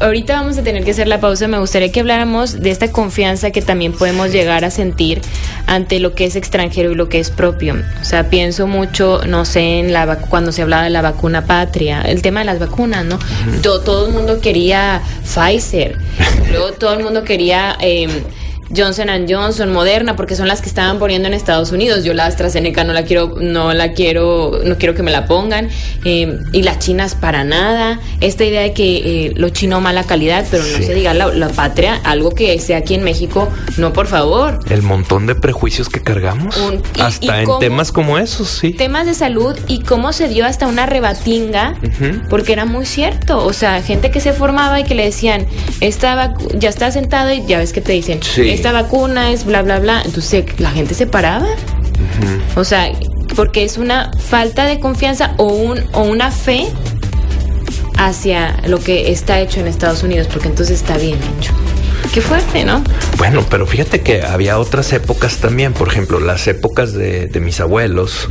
[0.00, 1.48] ahorita vamos a tener que hacer la pausa.
[1.48, 5.20] Me gustaría que habláramos de esta confianza que también podemos llegar a sentir
[5.66, 7.76] ante lo que es extranjero y lo que es propio.
[8.00, 12.02] O sea, pienso mucho, no sé, en la cuando se hablaba de la vacuna patria,
[12.02, 13.18] el tema de las vacunas, ¿no?
[13.62, 15.96] todo, todo, el mundo quería Pfizer,
[16.50, 17.76] luego todo el mundo quería...
[17.80, 18.08] Eh,
[18.74, 22.04] Johnson Johnson, Moderna, porque son las que estaban poniendo en Estados Unidos.
[22.04, 25.68] Yo la AstraZeneca no la quiero, no la quiero, no quiero que me la pongan.
[26.04, 28.00] Eh, y las chinas para nada.
[28.20, 32.00] Esta idea de que eh, lo chino mala calidad, pero no se diga la, patria,
[32.04, 34.60] algo que sea aquí en México, no por favor.
[34.68, 36.56] El montón de prejuicios que cargamos.
[36.98, 38.72] hasta en temas como esos, sí.
[38.72, 41.76] Temas de salud y cómo se dio hasta una rebatinga,
[42.30, 43.44] porque era muy cierto.
[43.44, 45.46] O sea, gente que se formaba y que le decían,
[45.80, 48.20] estaba, ya está sentado y ya ves que te dicen,
[48.64, 50.00] esta vacuna es bla, bla, bla.
[50.06, 51.48] Entonces la gente se paraba.
[52.56, 52.90] O sea,
[53.36, 56.68] porque es una falta de confianza o, un, o una fe
[57.98, 61.52] hacia lo que está hecho en Estados Unidos, porque entonces está bien hecho.
[62.14, 62.82] Qué fuerte, ¿no?
[63.18, 67.60] Bueno, pero fíjate que había otras épocas también, por ejemplo, las épocas de, de mis
[67.60, 68.30] abuelos,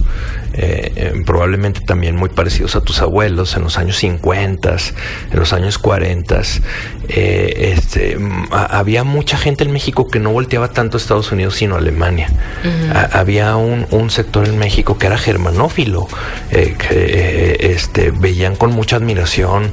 [0.56, 4.76] eh, eh, probablemente también muy parecidos a tus abuelos, en los años 50,
[5.32, 6.42] en los años 40.
[7.10, 8.18] Eh, este,
[8.52, 12.30] había mucha gente en México que no volteaba tanto a Estados Unidos sino a Alemania.
[13.12, 16.08] había un, un, sector en México que era germanófilo,
[16.52, 19.72] que este, veían con mucha admiración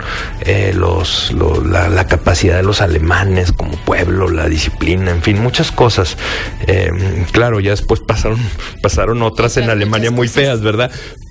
[0.74, 6.16] los, la, la, capacidad de los alemanes como pueblo, la disciplina, en fin, muchas cosas.
[7.32, 8.38] claro, ya después pasaron,
[8.82, 10.69] pasaron otras en Alemania muy feas, ¿verdad?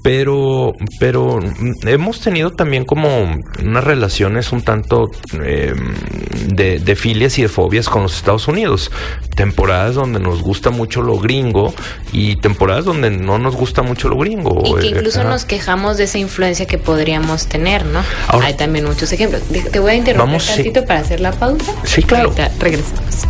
[0.01, 1.39] Pero, pero
[1.85, 8.03] hemos tenido también como unas relaciones un tanto de, de, filias y de fobias con
[8.03, 8.91] los Estados Unidos.
[9.35, 11.73] Temporadas donde nos gusta mucho lo gringo
[12.13, 14.61] y temporadas donde no nos gusta mucho lo gringo.
[14.65, 18.01] Y que eh, incluso nos quejamos de esa influencia que podríamos tener, ¿no?
[18.41, 19.41] Hay también muchos ejemplos.
[19.71, 21.73] Te voy a interrumpir un ratito para hacer la pausa.
[21.83, 22.29] Sí, claro.
[22.29, 23.27] Ahorita regresamos.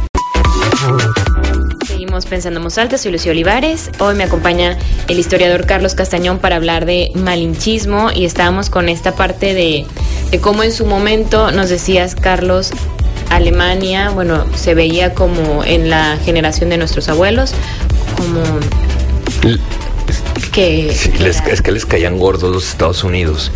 [2.26, 3.90] Pensando en alta, soy Lucio Olivares.
[4.00, 4.78] Hoy me acompaña
[5.08, 9.86] el historiador Carlos Castañón para hablar de malinchismo y estábamos con esta parte de,
[10.30, 12.72] de cómo en su momento nos decías, Carlos,
[13.30, 17.54] Alemania, bueno, se veía como en la generación de nuestros abuelos,
[18.18, 18.42] como
[20.60, 23.52] que, es que les caían gordos los Estados Unidos.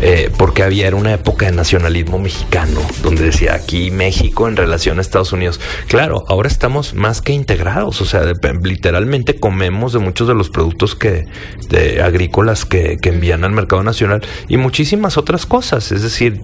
[0.00, 4.98] Eh, porque había era una época de nacionalismo mexicano, donde decía aquí México en relación
[4.98, 5.60] a Estados Unidos.
[5.86, 8.22] Claro, ahora estamos más que integrados, o sea,
[8.62, 11.26] literalmente comemos de muchos de los productos que
[11.68, 15.92] de agrícolas que, que, envían al mercado nacional y muchísimas otras cosas.
[15.92, 16.40] Es decir,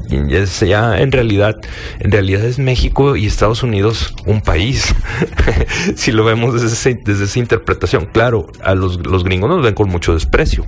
[0.66, 1.56] ya en realidad,
[2.00, 4.94] en realidad es México y Estados Unidos un país.
[5.96, 9.88] si lo vemos desde, desde esa interpretación, claro, a los, los gringos nos ven con
[9.88, 10.66] mucho desprecio.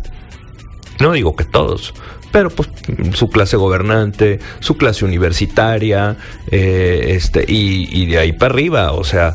[1.00, 1.92] No digo que todos,
[2.32, 2.68] pero pues
[3.14, 6.16] su clase gobernante, su clase universitaria,
[6.50, 9.34] eh, este, y, de ahí para arriba, o sea,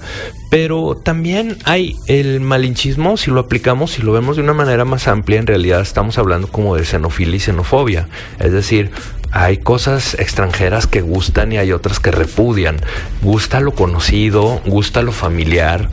[0.49, 5.07] pero también hay el malinchismo, si lo aplicamos, si lo vemos de una manera más
[5.07, 8.07] amplia, en realidad estamos hablando como de xenofilia y xenofobia,
[8.39, 8.91] es decir,
[9.31, 12.77] hay cosas extranjeras que gustan y hay otras que repudian.
[13.21, 15.89] Gusta lo conocido, gusta lo familiar,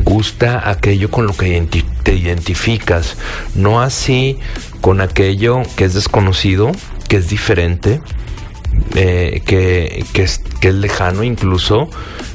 [0.00, 1.66] gusta aquello con lo que
[2.02, 3.16] te identificas,
[3.54, 4.38] no así
[4.80, 6.72] con aquello que es desconocido,
[7.08, 8.00] que es diferente,
[8.94, 11.88] eh, que, que, es, que es lejano incluso.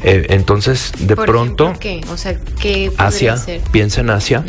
[0.03, 2.01] Eh, entonces, de pronto, ¿qué?
[2.11, 3.37] O sea, ¿qué Asia,
[3.71, 4.43] piensa en Asia.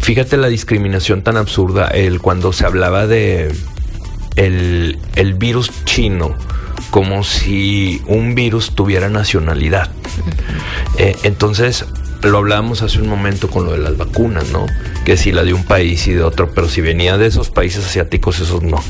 [0.00, 3.54] Fíjate la discriminación tan absurda, el cuando se hablaba de
[4.36, 6.34] el, el virus chino
[6.90, 9.90] como si un virus tuviera nacionalidad.
[10.96, 11.84] Eh, entonces,
[12.22, 14.66] lo hablábamos hace un momento con lo de las vacunas, ¿no?
[15.04, 17.84] Que si la de un país y de otro, pero si venía de esos países
[17.86, 18.82] asiáticos, esos no.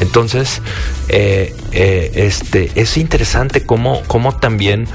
[0.00, 0.62] Entonces,
[1.08, 4.86] eh, eh, este, es interesante cómo, cómo también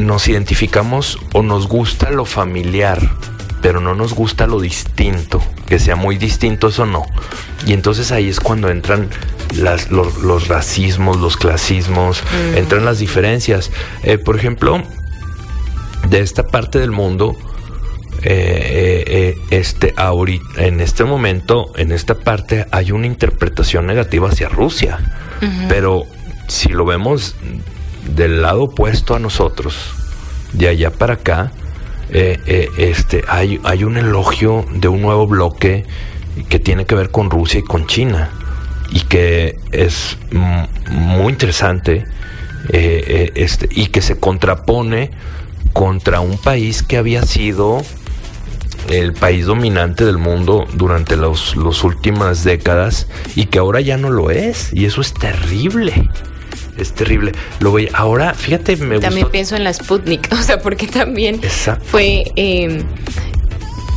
[0.00, 2.98] nos identificamos o nos gusta lo familiar,
[3.62, 7.06] pero no nos gusta lo distinto, que sea muy distinto, eso no.
[7.66, 9.08] Y entonces ahí es cuando entran
[9.56, 12.58] las, los, racismos, los clasismos, mm.
[12.58, 13.70] entran las diferencias.
[14.02, 14.82] Eh, por ejemplo,
[16.08, 17.36] de esta parte del mundo,
[18.22, 24.48] eh, eh, este, ahorita, en este momento, en esta parte, hay una interpretación negativa hacia
[24.48, 24.98] Rusia.
[25.68, 26.04] Pero
[26.48, 27.36] si lo vemos
[28.16, 29.92] del lado opuesto a nosotros,
[30.54, 31.52] de allá para acá,
[32.10, 35.84] este, hay, hay un elogio de un nuevo bloque
[36.48, 38.30] que tiene que ver con Rusia y con China
[38.90, 42.04] y que es muy interesante
[42.70, 45.10] este, y que se contrapone
[45.74, 47.82] contra un país que había sido
[48.88, 54.08] el país dominante del mundo durante las los últimas décadas y que ahora ya no
[54.08, 54.72] lo es.
[54.72, 56.08] Y eso es terrible.
[56.78, 57.32] Es terrible.
[57.60, 61.40] Lo voy, ahora, fíjate, me También pienso en la Sputnik, o sea, porque también
[61.84, 62.82] fue eh,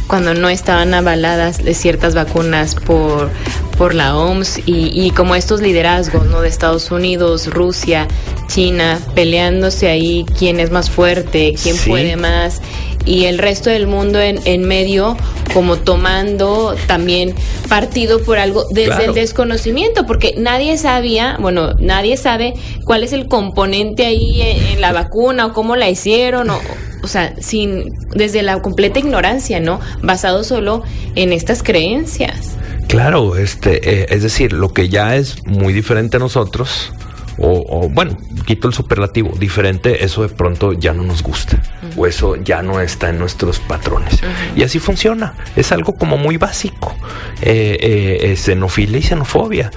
[0.08, 3.30] cuando no estaban avaladas ciertas vacunas por,
[3.78, 6.42] por la OMS y, y, como estos liderazgos ¿no?
[6.42, 8.08] de Estados Unidos, Rusia,
[8.48, 12.62] China, peleándose ahí quién es más fuerte, quién puede más
[13.06, 15.16] y el resto del mundo en, en, medio
[15.54, 17.34] como tomando también
[17.70, 23.28] partido por algo desde el desconocimiento, porque nadie sabía, bueno, nadie sabe cuál es el
[23.28, 26.60] componente ahí en la vacuna o cómo la hicieron o
[27.04, 29.80] o sea, sin, desde la completa ignorancia, ¿no?
[30.02, 30.84] Basado solo
[31.16, 32.58] en estas creencias.
[32.88, 36.93] Claro, este, eh, es decir, lo que ya es muy diferente a nosotros,
[37.39, 41.62] o, bueno, quito el superlativo, diferente, eso de pronto ya no nos gusta,
[41.95, 44.19] o eso ya no está en nuestros patrones.
[44.56, 46.95] Y así funciona, es algo como muy básico.
[47.41, 49.71] Eh, eh, xenofilia y xenofobia.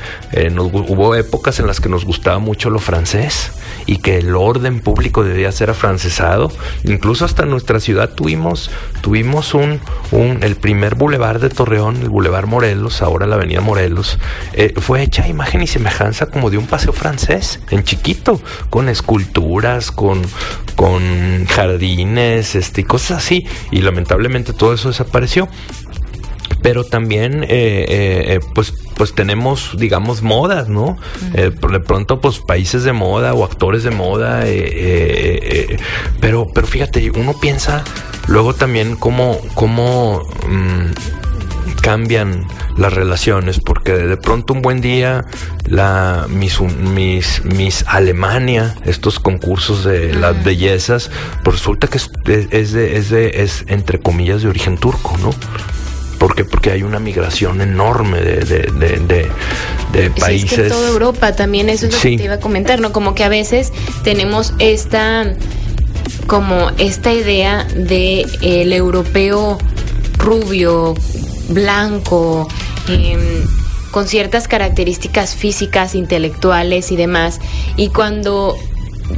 [0.54, 3.52] hubo épocas en las que nos gustaba mucho lo francés
[3.86, 6.52] y que el orden público debía ser afrancesado.
[6.84, 8.70] Incluso hasta en nuestra ciudad tuvimos,
[9.00, 14.18] tuvimos un, un el primer bulevar de Torreón, el bulevar Morelos, ahora la avenida Morelos,
[14.52, 19.90] eh, fue hecha imagen y semejanza como de un paseo francés, en chiquito, con esculturas,
[19.90, 20.22] con,
[20.76, 23.46] con jardines, este, cosas así.
[23.70, 25.48] Y lamentablemente todo eso desapareció
[26.62, 30.98] pero también eh, eh, eh, pues pues tenemos digamos modas no
[31.32, 34.44] de pronto pues países de moda o actores de moda
[36.20, 37.82] pero pero fíjate uno piensa
[38.26, 41.19] luego también cómo cómo mm,
[41.80, 42.46] cambian
[42.76, 45.24] las relaciones porque de pronto un buen día
[45.66, 51.10] la mis mis, mis Alemania estos concursos de las bellezas
[51.44, 52.10] pues resulta que es,
[52.50, 55.30] es de, es de es entre comillas de origen turco no
[56.20, 56.44] ¿Por qué?
[56.44, 59.30] Porque hay una migración enorme de, de,
[59.90, 60.58] de, países.
[60.58, 62.92] en toda Europa también, eso es lo que te iba a comentar, ¿no?
[62.92, 63.72] Como que a veces
[64.04, 65.34] tenemos esta,
[66.26, 69.56] como esta idea de el europeo
[70.18, 70.94] rubio,
[71.50, 72.48] blanco,
[72.88, 73.20] em,
[73.90, 77.40] con ciertas características físicas, intelectuales y demás.
[77.76, 78.56] Y cuando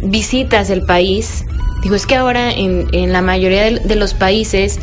[0.02, 1.44] visitas el país,
[1.82, 4.78] digo, es que ahora en, en la mayoría de los países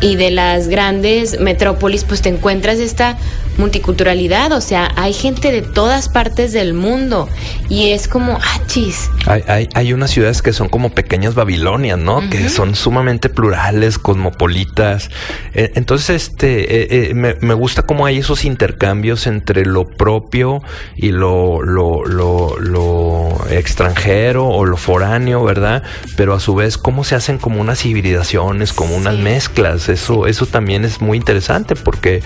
[0.00, 3.16] y de las grandes metrópolis, pues te encuentras esta
[3.56, 7.28] multiculturalidad, o sea, hay gente de todas partes del mundo
[7.68, 9.10] y es como, achis.
[9.26, 12.28] Hay, hay, hay unas ciudades que son como pequeñas Babilonias, ¿no?
[12.28, 15.10] Que son sumamente plurales, cosmopolitas.
[15.54, 20.62] E, entonces, este, e, e, me, me, gusta cómo hay esos intercambios entre lo propio
[20.96, 25.82] y lo, lo, lo, lo extranjero o lo foráneo, ¿verdad?
[26.16, 29.88] Pero a su vez, cómo se hacen como unas hibridaciones, como unas mezclas.
[29.88, 32.22] Eso, eso también es muy interesante porque,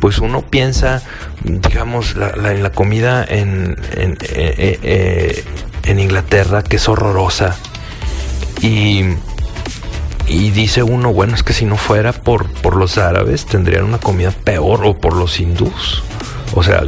[0.00, 0.69] pues, uno piensa
[1.42, 5.44] digamos, la, la comida en, en, eh, eh,
[5.84, 7.56] en, Inglaterra, que es horrorosa.
[8.62, 9.04] Y,
[10.26, 13.98] y dice uno, bueno, es que si no fuera por, por los árabes, tendrían una
[13.98, 16.02] comida peor, o por los hindús.
[16.54, 16.84] O sea,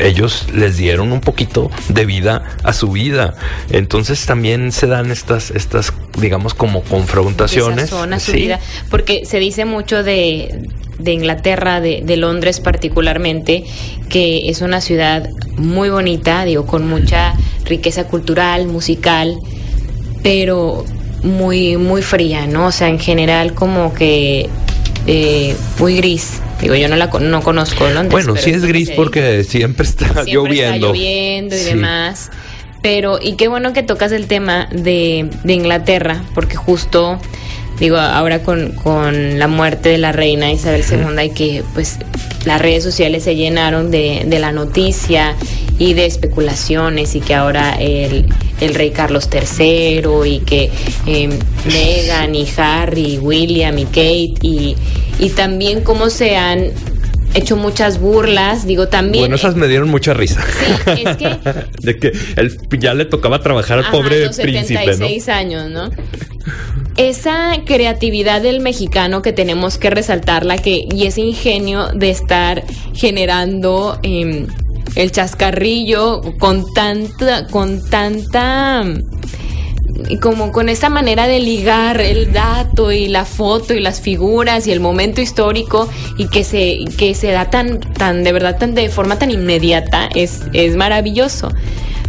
[0.00, 3.34] ellos les dieron un poquito de vida a su vida.
[3.70, 7.90] Entonces también se dan estas, estas digamos, como confrontaciones.
[7.90, 8.60] su vida.
[8.90, 10.68] Porque se dice mucho de,
[10.98, 13.64] de Inglaterra, de, de, Londres particularmente,
[14.08, 19.38] que es una ciudad muy bonita, digo, con mucha riqueza cultural, musical,
[20.22, 20.84] pero
[21.22, 22.66] muy, muy fría, ¿no?
[22.66, 24.48] O sea, en general como que
[25.78, 26.40] muy gris.
[26.60, 28.10] Digo, yo no la no conozco Londres.
[28.10, 30.88] Bueno, sí es gris porque siempre está lloviendo.
[30.88, 32.30] lloviendo y demás.
[32.82, 37.18] Pero, y qué bueno que tocas el tema de, de Inglaterra, porque justo
[37.78, 41.98] digo, ahora con, con, la muerte de la reina Isabel II y que pues
[42.44, 45.34] las redes sociales se llenaron de, de la noticia
[45.78, 48.26] y de especulaciones y que ahora el,
[48.60, 50.70] el rey Carlos III y que
[51.06, 51.28] eh,
[51.66, 54.76] Meghan y Harry, William y Kate y,
[55.20, 56.70] y también cómo se han
[57.34, 59.22] hecho muchas burlas, digo también.
[59.22, 60.42] Bueno, esas me dieron mucha risa.
[60.42, 61.36] Sí, es que.
[61.80, 65.90] de que él ya le tocaba trabajar al pobre príncipe, 76 años, ¿no?
[66.96, 72.62] esa creatividad del mexicano que tenemos que resaltarla que, y ese ingenio de estar
[72.94, 74.46] generando em,
[74.96, 78.84] el chascarrillo con tanta, con tanta
[80.20, 84.72] como con esa manera de ligar el dato y la foto y las figuras y
[84.72, 88.88] el momento histórico y que se, que se da tan, tan, de verdad, tan de
[88.88, 91.48] forma tan inmediata, es, es maravilloso.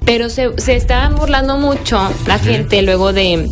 [0.06, 3.48] Pero se, se estaban burlando mucho la gente luego de,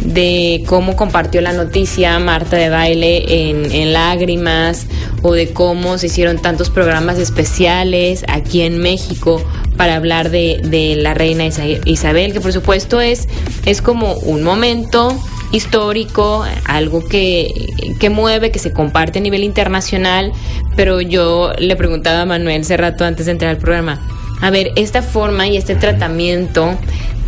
[0.00, 4.86] de cómo compartió la noticia Marta de baile en, lágrimas
[5.22, 9.42] o de cómo se hicieron tantos programas especiales aquí en México
[9.76, 11.44] para hablar de, la reina
[11.84, 13.28] Isabel, que por supuesto es,
[13.66, 15.16] es como un momento
[15.52, 17.52] histórico, algo que,
[18.00, 20.32] que, mueve, que se comparte a nivel internacional,
[20.76, 24.00] pero yo le preguntaba a Manuel hace rato antes de entrar al programa,
[24.44, 26.78] a ver, esta forma y este tratamiento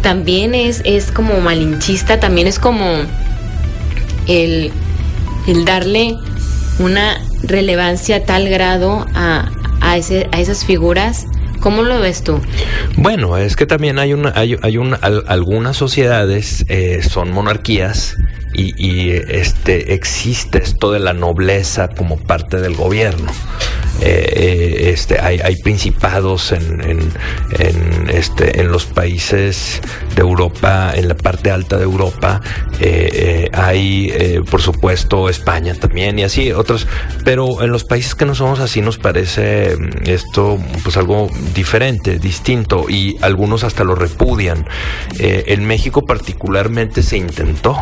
[0.02, 2.84] también es, es como malinchista, también es como
[4.26, 4.70] el,
[5.46, 6.14] el darle
[6.78, 9.50] una relevancia a tal grado a,
[9.80, 11.24] a, ese, a esas figuras.
[11.60, 12.38] ¿Cómo lo ves tú?
[12.98, 18.16] Bueno, es que también hay una, hay, hay una, algunas sociedades eh, son monarquías
[18.52, 23.32] y, y, este existe esto de la nobleza como parte del gobierno.
[24.00, 29.80] Eh, eh, este, hay, hay principados en, en, este, en los países
[30.14, 32.40] de Europa, en la parte alta de Europa,
[32.80, 36.86] eh, hay por supuesto España también y así otros,
[37.24, 42.18] pero en los países que no somos así nos parece mm, esto pues algo diferente,
[42.18, 44.66] distinto y algunos hasta lo repudian.
[45.18, 47.80] en México particularmente se intentó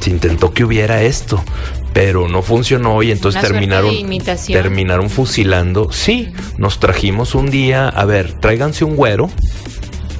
[0.00, 1.44] se intentó que hubiera esto,
[1.92, 3.94] pero no funcionó y entonces terminaron
[4.46, 5.92] terminaron fusilando.
[5.92, 9.30] Sí, nos trajimos un día, a ver, tráiganse un güero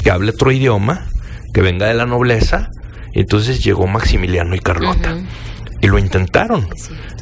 [0.02, 1.08] que hable otro idioma,
[1.52, 2.70] que venga de la nobleza,
[3.12, 5.18] y entonces llegó Maximiliano y Carlota.
[5.80, 6.68] Y lo intentaron.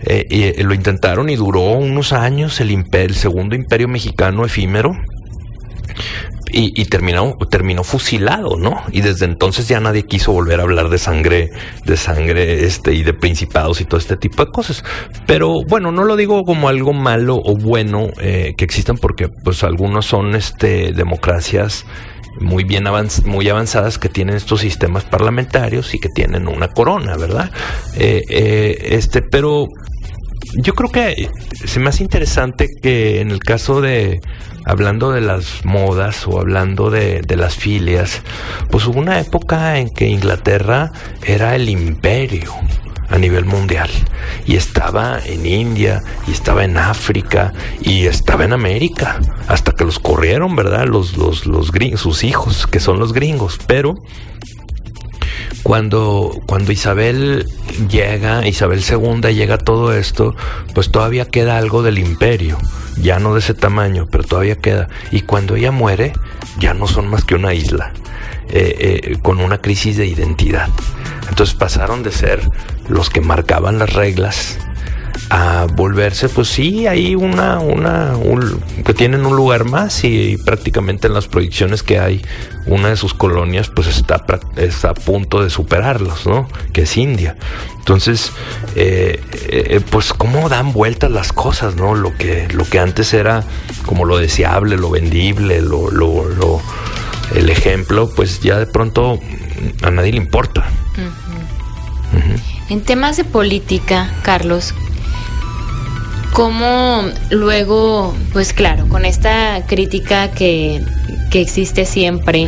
[0.04, 4.96] Eh, y, eh, lo intentaron y duró unos años el, el segundo imperio mexicano efímero
[6.52, 8.82] y, terminó, terminó fusilado, ¿no?
[8.90, 11.50] Y desde entonces ya nadie quiso volver a hablar de sangre,
[11.84, 14.84] de sangre, este, y de principados y todo este tipo de cosas.
[15.26, 19.62] Pero bueno, no lo digo como algo malo o bueno eh, que existan porque pues
[19.62, 21.86] algunos son este democracias
[22.40, 22.84] muy bien
[23.26, 27.50] muy avanzadas que tienen estos sistemas parlamentarios y que tienen una corona, ¿verdad?
[27.96, 29.66] Eh, eh, este, pero
[30.62, 31.28] yo creo que
[31.64, 34.20] se me hace interesante que en el caso de,
[34.64, 38.22] hablando de las modas o hablando de, de, las filias,
[38.70, 40.92] pues hubo una época en que Inglaterra
[41.22, 42.52] era el imperio
[43.10, 43.90] a nivel mundial
[44.46, 47.52] y estaba en India y estaba en África
[47.82, 50.86] y estaba en América hasta que los corrieron, ¿verdad?
[50.86, 53.96] Los, los, los sus hijos que son los gringos, pero
[55.62, 57.46] cuando, cuando Isabel
[57.88, 60.34] llega, Isabel II llega a todo esto,
[60.74, 62.58] pues todavía queda algo del imperio,
[62.96, 64.88] ya no de ese tamaño, pero todavía queda.
[65.10, 66.12] Y cuando ella muere,
[66.58, 67.92] ya no son más que una isla,
[68.48, 70.68] eh, eh, con una crisis de identidad.
[71.28, 72.40] Entonces pasaron de ser
[72.88, 74.58] los que marcaban las reglas
[75.28, 78.14] a volverse, pues sí, hay una, una,
[78.84, 82.22] que tienen un lugar más y, prácticamente en las proyecciones que hay,
[82.66, 84.24] una de sus colonias pues está,
[84.56, 86.48] está a punto de superarlos, ¿no?
[86.72, 87.36] Que es India.
[87.78, 88.32] Entonces,
[88.76, 91.94] eh, eh, pues cómo dan vueltas las cosas, ¿no?
[91.94, 93.44] Lo que, lo que antes era
[93.86, 96.60] como lo deseable, lo vendible, lo, lo, lo
[97.34, 99.20] el ejemplo, pues ya de pronto
[99.82, 100.66] a nadie le importa.
[102.68, 104.74] En temas de política, Carlos,
[106.32, 110.82] cómo luego, pues claro, con esta crítica que,
[111.32, 112.46] existe siempre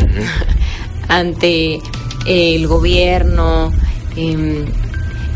[1.08, 1.80] ante
[2.26, 3.72] el gobierno,
[4.16, 4.66] em,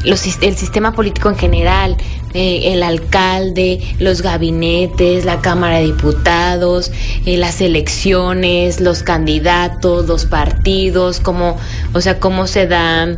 [0.04, 1.96] el sistema político en general,
[2.34, 6.90] eh, el alcalde, los gabinetes, la Cámara de Diputados,
[7.24, 11.56] eh, las elecciones, los candidatos, los partidos, cómo,
[11.94, 13.08] o sea, cómo se da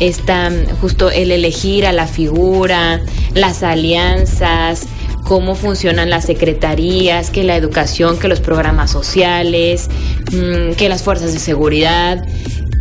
[0.00, 0.50] esta,
[0.80, 3.00] justo el elegir a la figura,
[3.34, 4.86] las alianzas,
[5.24, 9.88] cómo funcionan las secretarías, que la educación, que los programas sociales,
[10.32, 12.24] mm, que las fuerzas de seguridad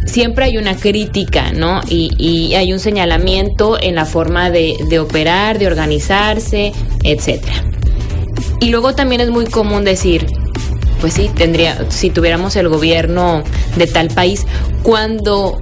[0.08, 1.82] siempre hay una crítica, ¿no?
[1.88, 6.72] Y, hay un señalamiento en la forma de, de operar, de organizarse,
[7.04, 7.64] etcétera.
[8.60, 10.26] Y luego también es muy común decir,
[11.00, 13.44] pues sí, tendría, si tuviéramos el gobierno
[13.76, 14.46] de tal país,
[14.82, 15.60] cuando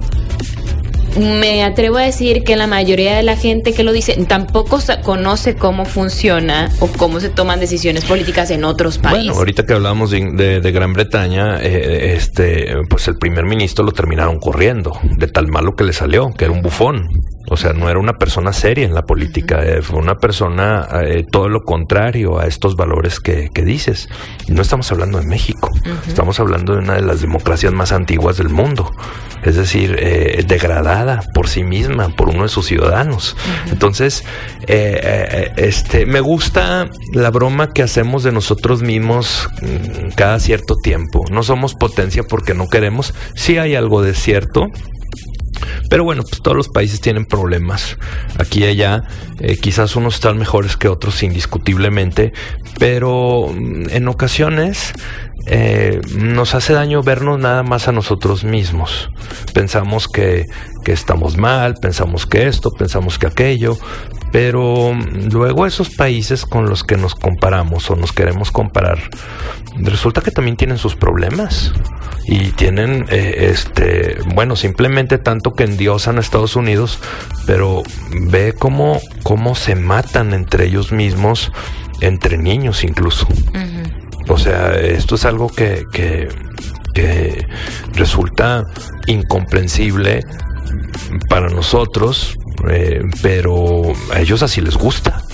[1.18, 5.56] me atrevo a decir que la mayoría de la gente que lo dice tampoco conoce
[5.56, 9.26] cómo funciona o cómo se toman decisiones políticas en otros países.
[9.26, 14.38] Bueno, ahorita que hablamos de, Gran Bretaña, eh, este, pues el primer ministro lo terminaron
[14.38, 17.08] corriendo de tal malo que le salió, que era un bufón.
[17.48, 21.24] O sea, no era una persona seria en la política, eh, fue una persona eh,
[21.30, 24.08] todo lo contrario a estos valores que, dices.
[24.48, 25.70] no estamos hablando de México,
[26.06, 28.92] estamos hablando de una de las democracias más antiguas del mundo,
[29.42, 33.36] es decir, eh, degradada por sí misma, por uno de sus ciudadanos.
[33.70, 34.24] Entonces,
[34.66, 41.24] este, me gusta la broma que hacemos de nosotros mismos mm, cada cierto tiempo.
[41.30, 44.70] No somos potencia porque no queremos, sí hay algo de cierto,
[45.88, 47.96] pero bueno, pues todos los países tienen problemas.
[48.38, 49.04] Aquí y allá,
[49.40, 52.32] eh, quizás unos están mejores que otros indiscutiblemente,
[52.78, 54.92] pero mm, en ocasiones
[55.46, 59.10] eh, nos hace daño vernos nada más a nosotros mismos.
[59.54, 60.46] Pensamos que,
[60.84, 63.78] que estamos mal, pensamos que esto, pensamos que aquello,
[64.32, 64.92] pero
[65.30, 68.98] luego esos países con los que nos comparamos o nos queremos comparar,
[69.76, 71.72] resulta que también tienen sus problemas
[72.26, 76.98] y tienen, eh, este, bueno, simplemente tanto que endiosan a Estados Unidos,
[77.46, 81.52] pero ve cómo, cómo se matan entre ellos mismos,
[82.00, 83.28] entre niños incluso.
[84.28, 86.28] O sea, esto es algo que, que,
[87.92, 88.64] resulta
[89.06, 90.24] incomprensible
[91.28, 92.38] para nosotros,
[92.70, 93.82] eh, pero
[94.14, 95.25] a ellos así les gusta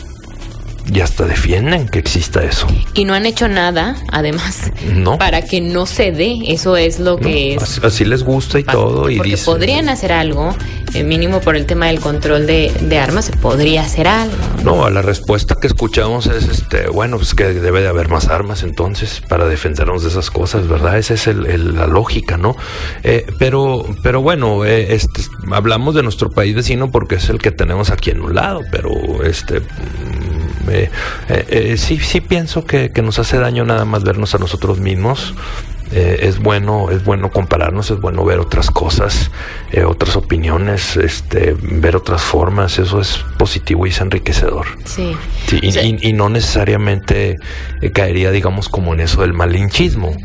[0.91, 2.67] y hasta defienden que exista eso.
[2.95, 4.71] Y no han hecho nada, además,
[5.19, 6.39] para que no se dé.
[6.49, 7.83] Eso es lo que es.
[7.85, 9.09] Así, les gusta y todo.
[9.11, 10.55] Y porque podrían hacer algo,
[10.95, 14.37] eh, mínimo por el tema del control de, armas, se podría hacer algo.
[14.65, 18.63] No, la respuesta que escuchamos es, este, bueno, pues que debe de haber más armas
[18.63, 20.99] entonces para defendernos de esas cosas, ¿verdad?
[20.99, 22.57] Esa es la lógica, ¿no?
[23.03, 27.51] Eh, pero, pero bueno, eh, este, hablamos de nuestro país vecino porque es el que
[27.51, 28.91] tenemos aquí en un lado, pero
[29.25, 29.63] este
[30.69, 30.91] eh,
[31.29, 35.35] eh, sí, sí pienso que, nos hace daño nada más vernos a nosotros mismos.
[35.95, 39.31] Eh, es bueno, es bueno compararnos, es bueno ver otras cosas,
[39.87, 44.67] otras opiniones, este, ver otras formas, eso es positivo y es enriquecedor.
[44.85, 45.15] Sí.
[45.61, 47.39] y, no necesariamente
[47.93, 50.17] caería, digamos, como en eso del malinchismo.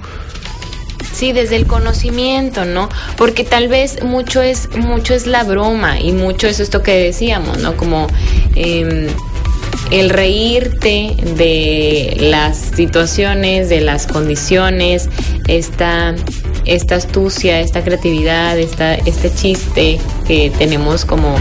[1.18, 2.90] Sí, desde el conocimiento, ¿no?
[3.18, 7.58] Porque tal vez mucho es, mucho es la broma y mucho es esto que decíamos,
[7.58, 7.76] ¿no?
[7.76, 8.06] Como
[8.54, 9.08] em,
[9.92, 15.10] el reírte de las situaciones, de las condiciones,
[15.48, 16.16] esta,
[16.66, 21.36] esta astucia, esta creatividad, esta, este chiste que tenemos como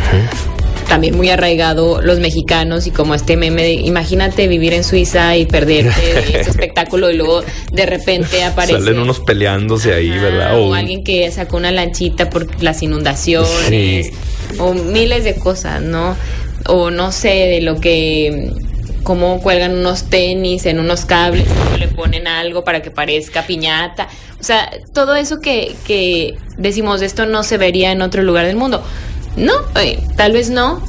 [0.88, 5.46] también muy arraigado los mexicanos y como este meme de imagínate vivir en Suiza y
[5.46, 10.58] perderte ese espectáculo y luego de repente aparece salen unos peleándose ahí, ¿verdad?
[10.60, 14.12] O, alguien que sacó una lanchita por las inundaciones
[14.58, 16.16] o miles de cosas, ¿no?
[16.68, 18.52] O no sé, de lo que
[19.02, 24.08] cómo cuelgan unos tenis en unos cables, o le ponen algo para que parezca piñata.
[24.40, 28.56] O sea, todo eso que, que decimos, esto no se vería en otro lugar del
[28.56, 28.82] mundo.
[29.36, 30.82] No, eh, tal vez no,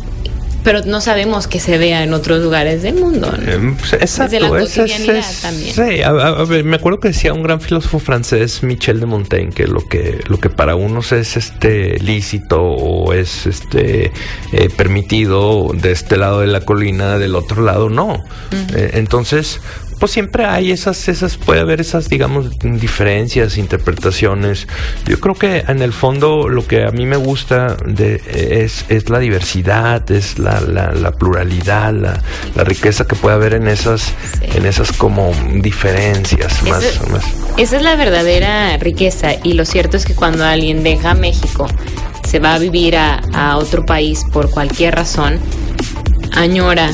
[0.67, 3.31] pero no sabemos que se vea en otros lugares del mundo.
[3.31, 3.49] ¿no?
[3.49, 4.33] Em, pues, exacto.
[4.33, 5.73] Desde la cotidianidad también.
[5.73, 6.11] Sí, a,
[6.43, 10.19] ver, me acuerdo que decía un gran filósofo francés, Michel de Montaigne, que lo que
[10.27, 14.11] lo que para unos es este lícito o es este
[14.51, 18.25] eh, permitido de este lado de la colina, del otro lado no.
[18.75, 19.61] Eh, entonces,
[19.99, 24.67] pues siempre hay esas, esas, puede haber esas, digamos, diferencias, interpretaciones.
[25.05, 28.21] Yo creo que en el fondo lo que a mí me gusta de,
[28.63, 32.21] es, es la diversidad, es la, la, pluralidad, la,
[32.55, 35.31] la, riqueza que puede haber en esas, en esas como
[35.61, 37.23] diferencias más, más.
[37.57, 41.67] Esa es la verdadera riqueza y lo cierto es que cuando alguien deja México,
[42.27, 45.39] se va a vivir a, a otro país por cualquier razón,
[46.33, 46.91] añora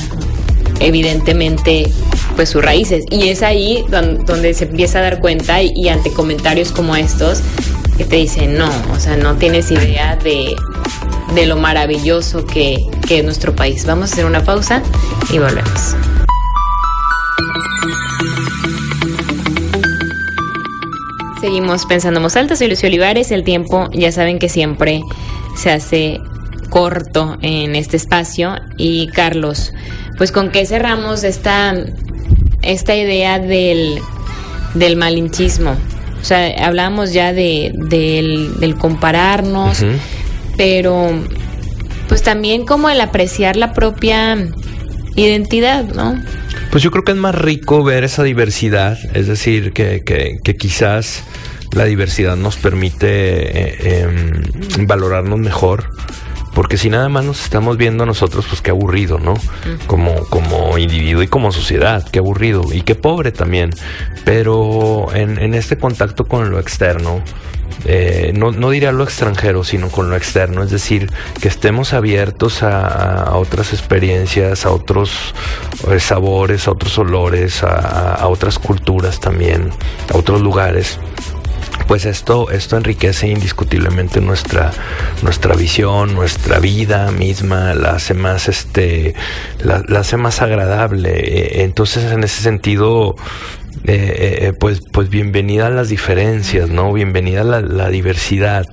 [0.79, 1.91] evidentemente
[2.35, 3.05] pues sus raíces.
[3.09, 7.41] Y es ahí donde, se empieza a dar cuenta y, ante comentarios como estos
[7.97, 10.55] que te dicen, no, o sea, no tienes idea de,
[11.35, 13.85] de lo maravilloso que, que es nuestro país.
[13.85, 14.81] Vamos a hacer una pausa
[15.31, 15.95] y volvemos.
[21.43, 25.01] Seguimos pensando en alta, soy Lucio Olivares, el tiempo ya saben que siempre
[25.57, 26.21] se hace
[26.69, 29.73] corto en este espacio y Carlos,
[30.17, 31.75] pues con qué cerramos esta,
[32.63, 33.99] esta idea del,
[34.73, 35.77] del malinchismo.
[36.21, 39.83] O sea, hablábamos ya de, del, compararnos,
[40.55, 41.11] pero
[42.07, 44.37] pues también como el apreciar la propia
[45.15, 46.21] identidad, ¿no?
[46.71, 51.23] Pues yo creo que es más rico ver esa diversidad, es decir, que, que, quizás
[51.71, 54.07] la diversidad nos permite eh,
[54.75, 55.89] em, valorarnos mejor.
[56.53, 59.33] Porque si nada más nos estamos viendo nosotros, pues qué aburrido, ¿no?
[59.87, 63.71] Como, como individuo y como sociedad, qué aburrido y qué pobre también.
[64.23, 67.23] Pero en, en este contacto con lo externo,
[67.85, 72.63] eh, no, no diría lo extranjero, sino con lo externo, es decir, que estemos abiertos
[72.63, 75.33] a, otras experiencias, a otros
[75.89, 79.69] eh, sabores, a otros olores, a, otras culturas también,
[80.13, 80.99] a otros lugares
[81.87, 84.71] pues esto, esto enriquece indiscutiblemente nuestra,
[85.21, 89.15] nuestra visión, nuestra vida misma, la hace más este,
[89.59, 91.11] la, hace más agradable.
[91.11, 93.15] Eh, entonces, en ese sentido,
[93.85, 96.93] eh, eh, eh, pues, pues bienvenida a las diferencias, ¿no?
[96.93, 98.65] Bienvenida a la, diversidad.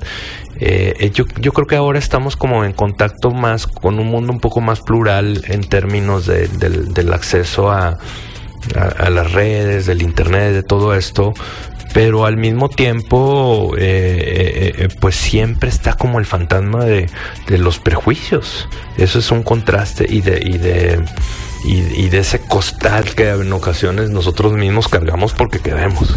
[1.12, 4.60] yo, yo creo que ahora estamos como en contacto más con un mundo un poco
[4.60, 7.98] más plural en términos del, acceso a,
[8.76, 11.34] a, las redes, del internet, de todo esto,
[11.92, 13.74] pero al mismo tiempo
[15.00, 17.08] pues siempre está como el fantasma de,
[17.46, 18.68] de, los prejuicios.
[18.96, 21.04] Eso es un contraste y de, y de
[21.64, 26.14] y, de ese costal que en ocasiones nosotros mismos cargamos porque queremos,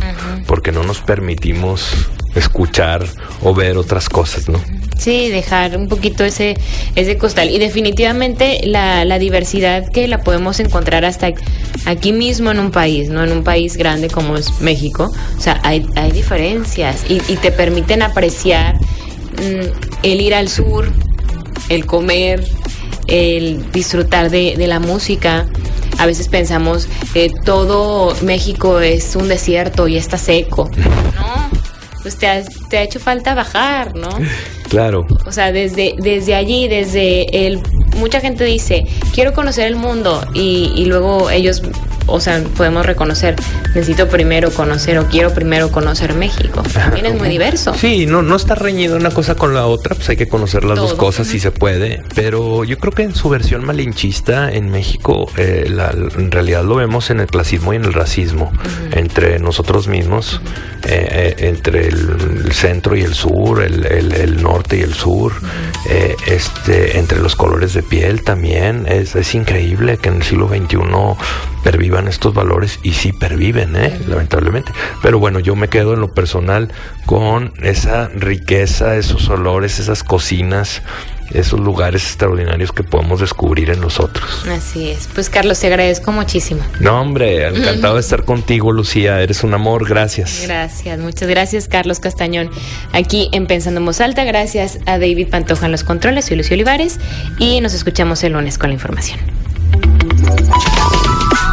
[0.47, 1.91] porque no nos permitimos
[2.35, 3.05] escuchar
[3.41, 4.59] o ver otras cosas, ¿no?
[4.97, 6.55] Sí, dejar un poquito ese,
[6.95, 7.49] ese costal.
[7.49, 11.33] Y definitivamente la, la, diversidad que la podemos encontrar hasta
[11.85, 13.23] aquí mismo en un país, ¿no?
[13.23, 15.11] En un país grande como es México.
[15.37, 20.91] O sea, hay, hay diferencias y, y te permiten apreciar mm, el ir al sur,
[21.69, 22.47] el comer,
[23.07, 25.47] el disfrutar de, de la música.
[25.97, 30.69] A veces pensamos que todo México es un desierto y está seco.
[31.15, 31.49] No,
[32.01, 34.09] pues te ha, te ha hecho falta bajar, ¿no?
[34.67, 35.05] Claro.
[35.25, 37.61] O sea, desde, desde allí, desde el...
[37.97, 41.61] Mucha gente dice, quiero conocer el mundo y, y luego ellos
[42.05, 43.35] o sea, podemos reconocer,
[43.75, 46.61] necesito primero conocer o quiero primero conocer México.
[46.73, 47.73] También es muy diverso.
[47.73, 50.77] Sí, no, no está reñido una cosa con la otra, pues hay que conocer las
[50.77, 52.03] dos cosas si se puede.
[52.15, 55.65] Pero yo creo que en su versión malinchista en México, eh,
[56.17, 58.51] en realidad lo vemos en el clasismo y en el racismo,
[58.91, 60.41] entre nosotros mismos,
[60.85, 65.33] eh, entre el, centro y el sur, el, norte y el sur,
[66.27, 68.85] este, entre los colores de piel también.
[68.87, 70.77] Es, es increíble que en el siglo XXI
[71.63, 73.97] pervivan estos valores y sí perviven, ¿eh?
[74.07, 74.71] lamentablemente.
[75.01, 76.69] Pero bueno, yo me quedo en lo personal
[77.05, 80.83] con esa riqueza, esos olores, esas cocinas,
[81.33, 84.45] esos lugares extraordinarios que podemos descubrir en nosotros.
[84.49, 85.07] Así es.
[85.13, 86.61] Pues Carlos, te agradezco muchísimo.
[86.79, 89.21] No, hombre, encantado de estar contigo, Lucía.
[89.21, 90.41] Eres un amor, gracias.
[90.45, 92.49] Gracias, muchas gracias, Carlos Castañón.
[92.91, 96.55] Aquí en Pensando en Voz Alta, gracias a David Pantoja en los controles, soy Lucio
[96.55, 96.99] Olivares
[97.37, 99.19] y nos escuchamos el lunes con la información.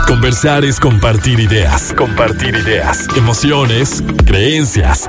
[0.07, 1.95] Conversar es compartir ideas.
[1.97, 3.07] Compartir ideas.
[3.17, 5.09] Emociones, creencias.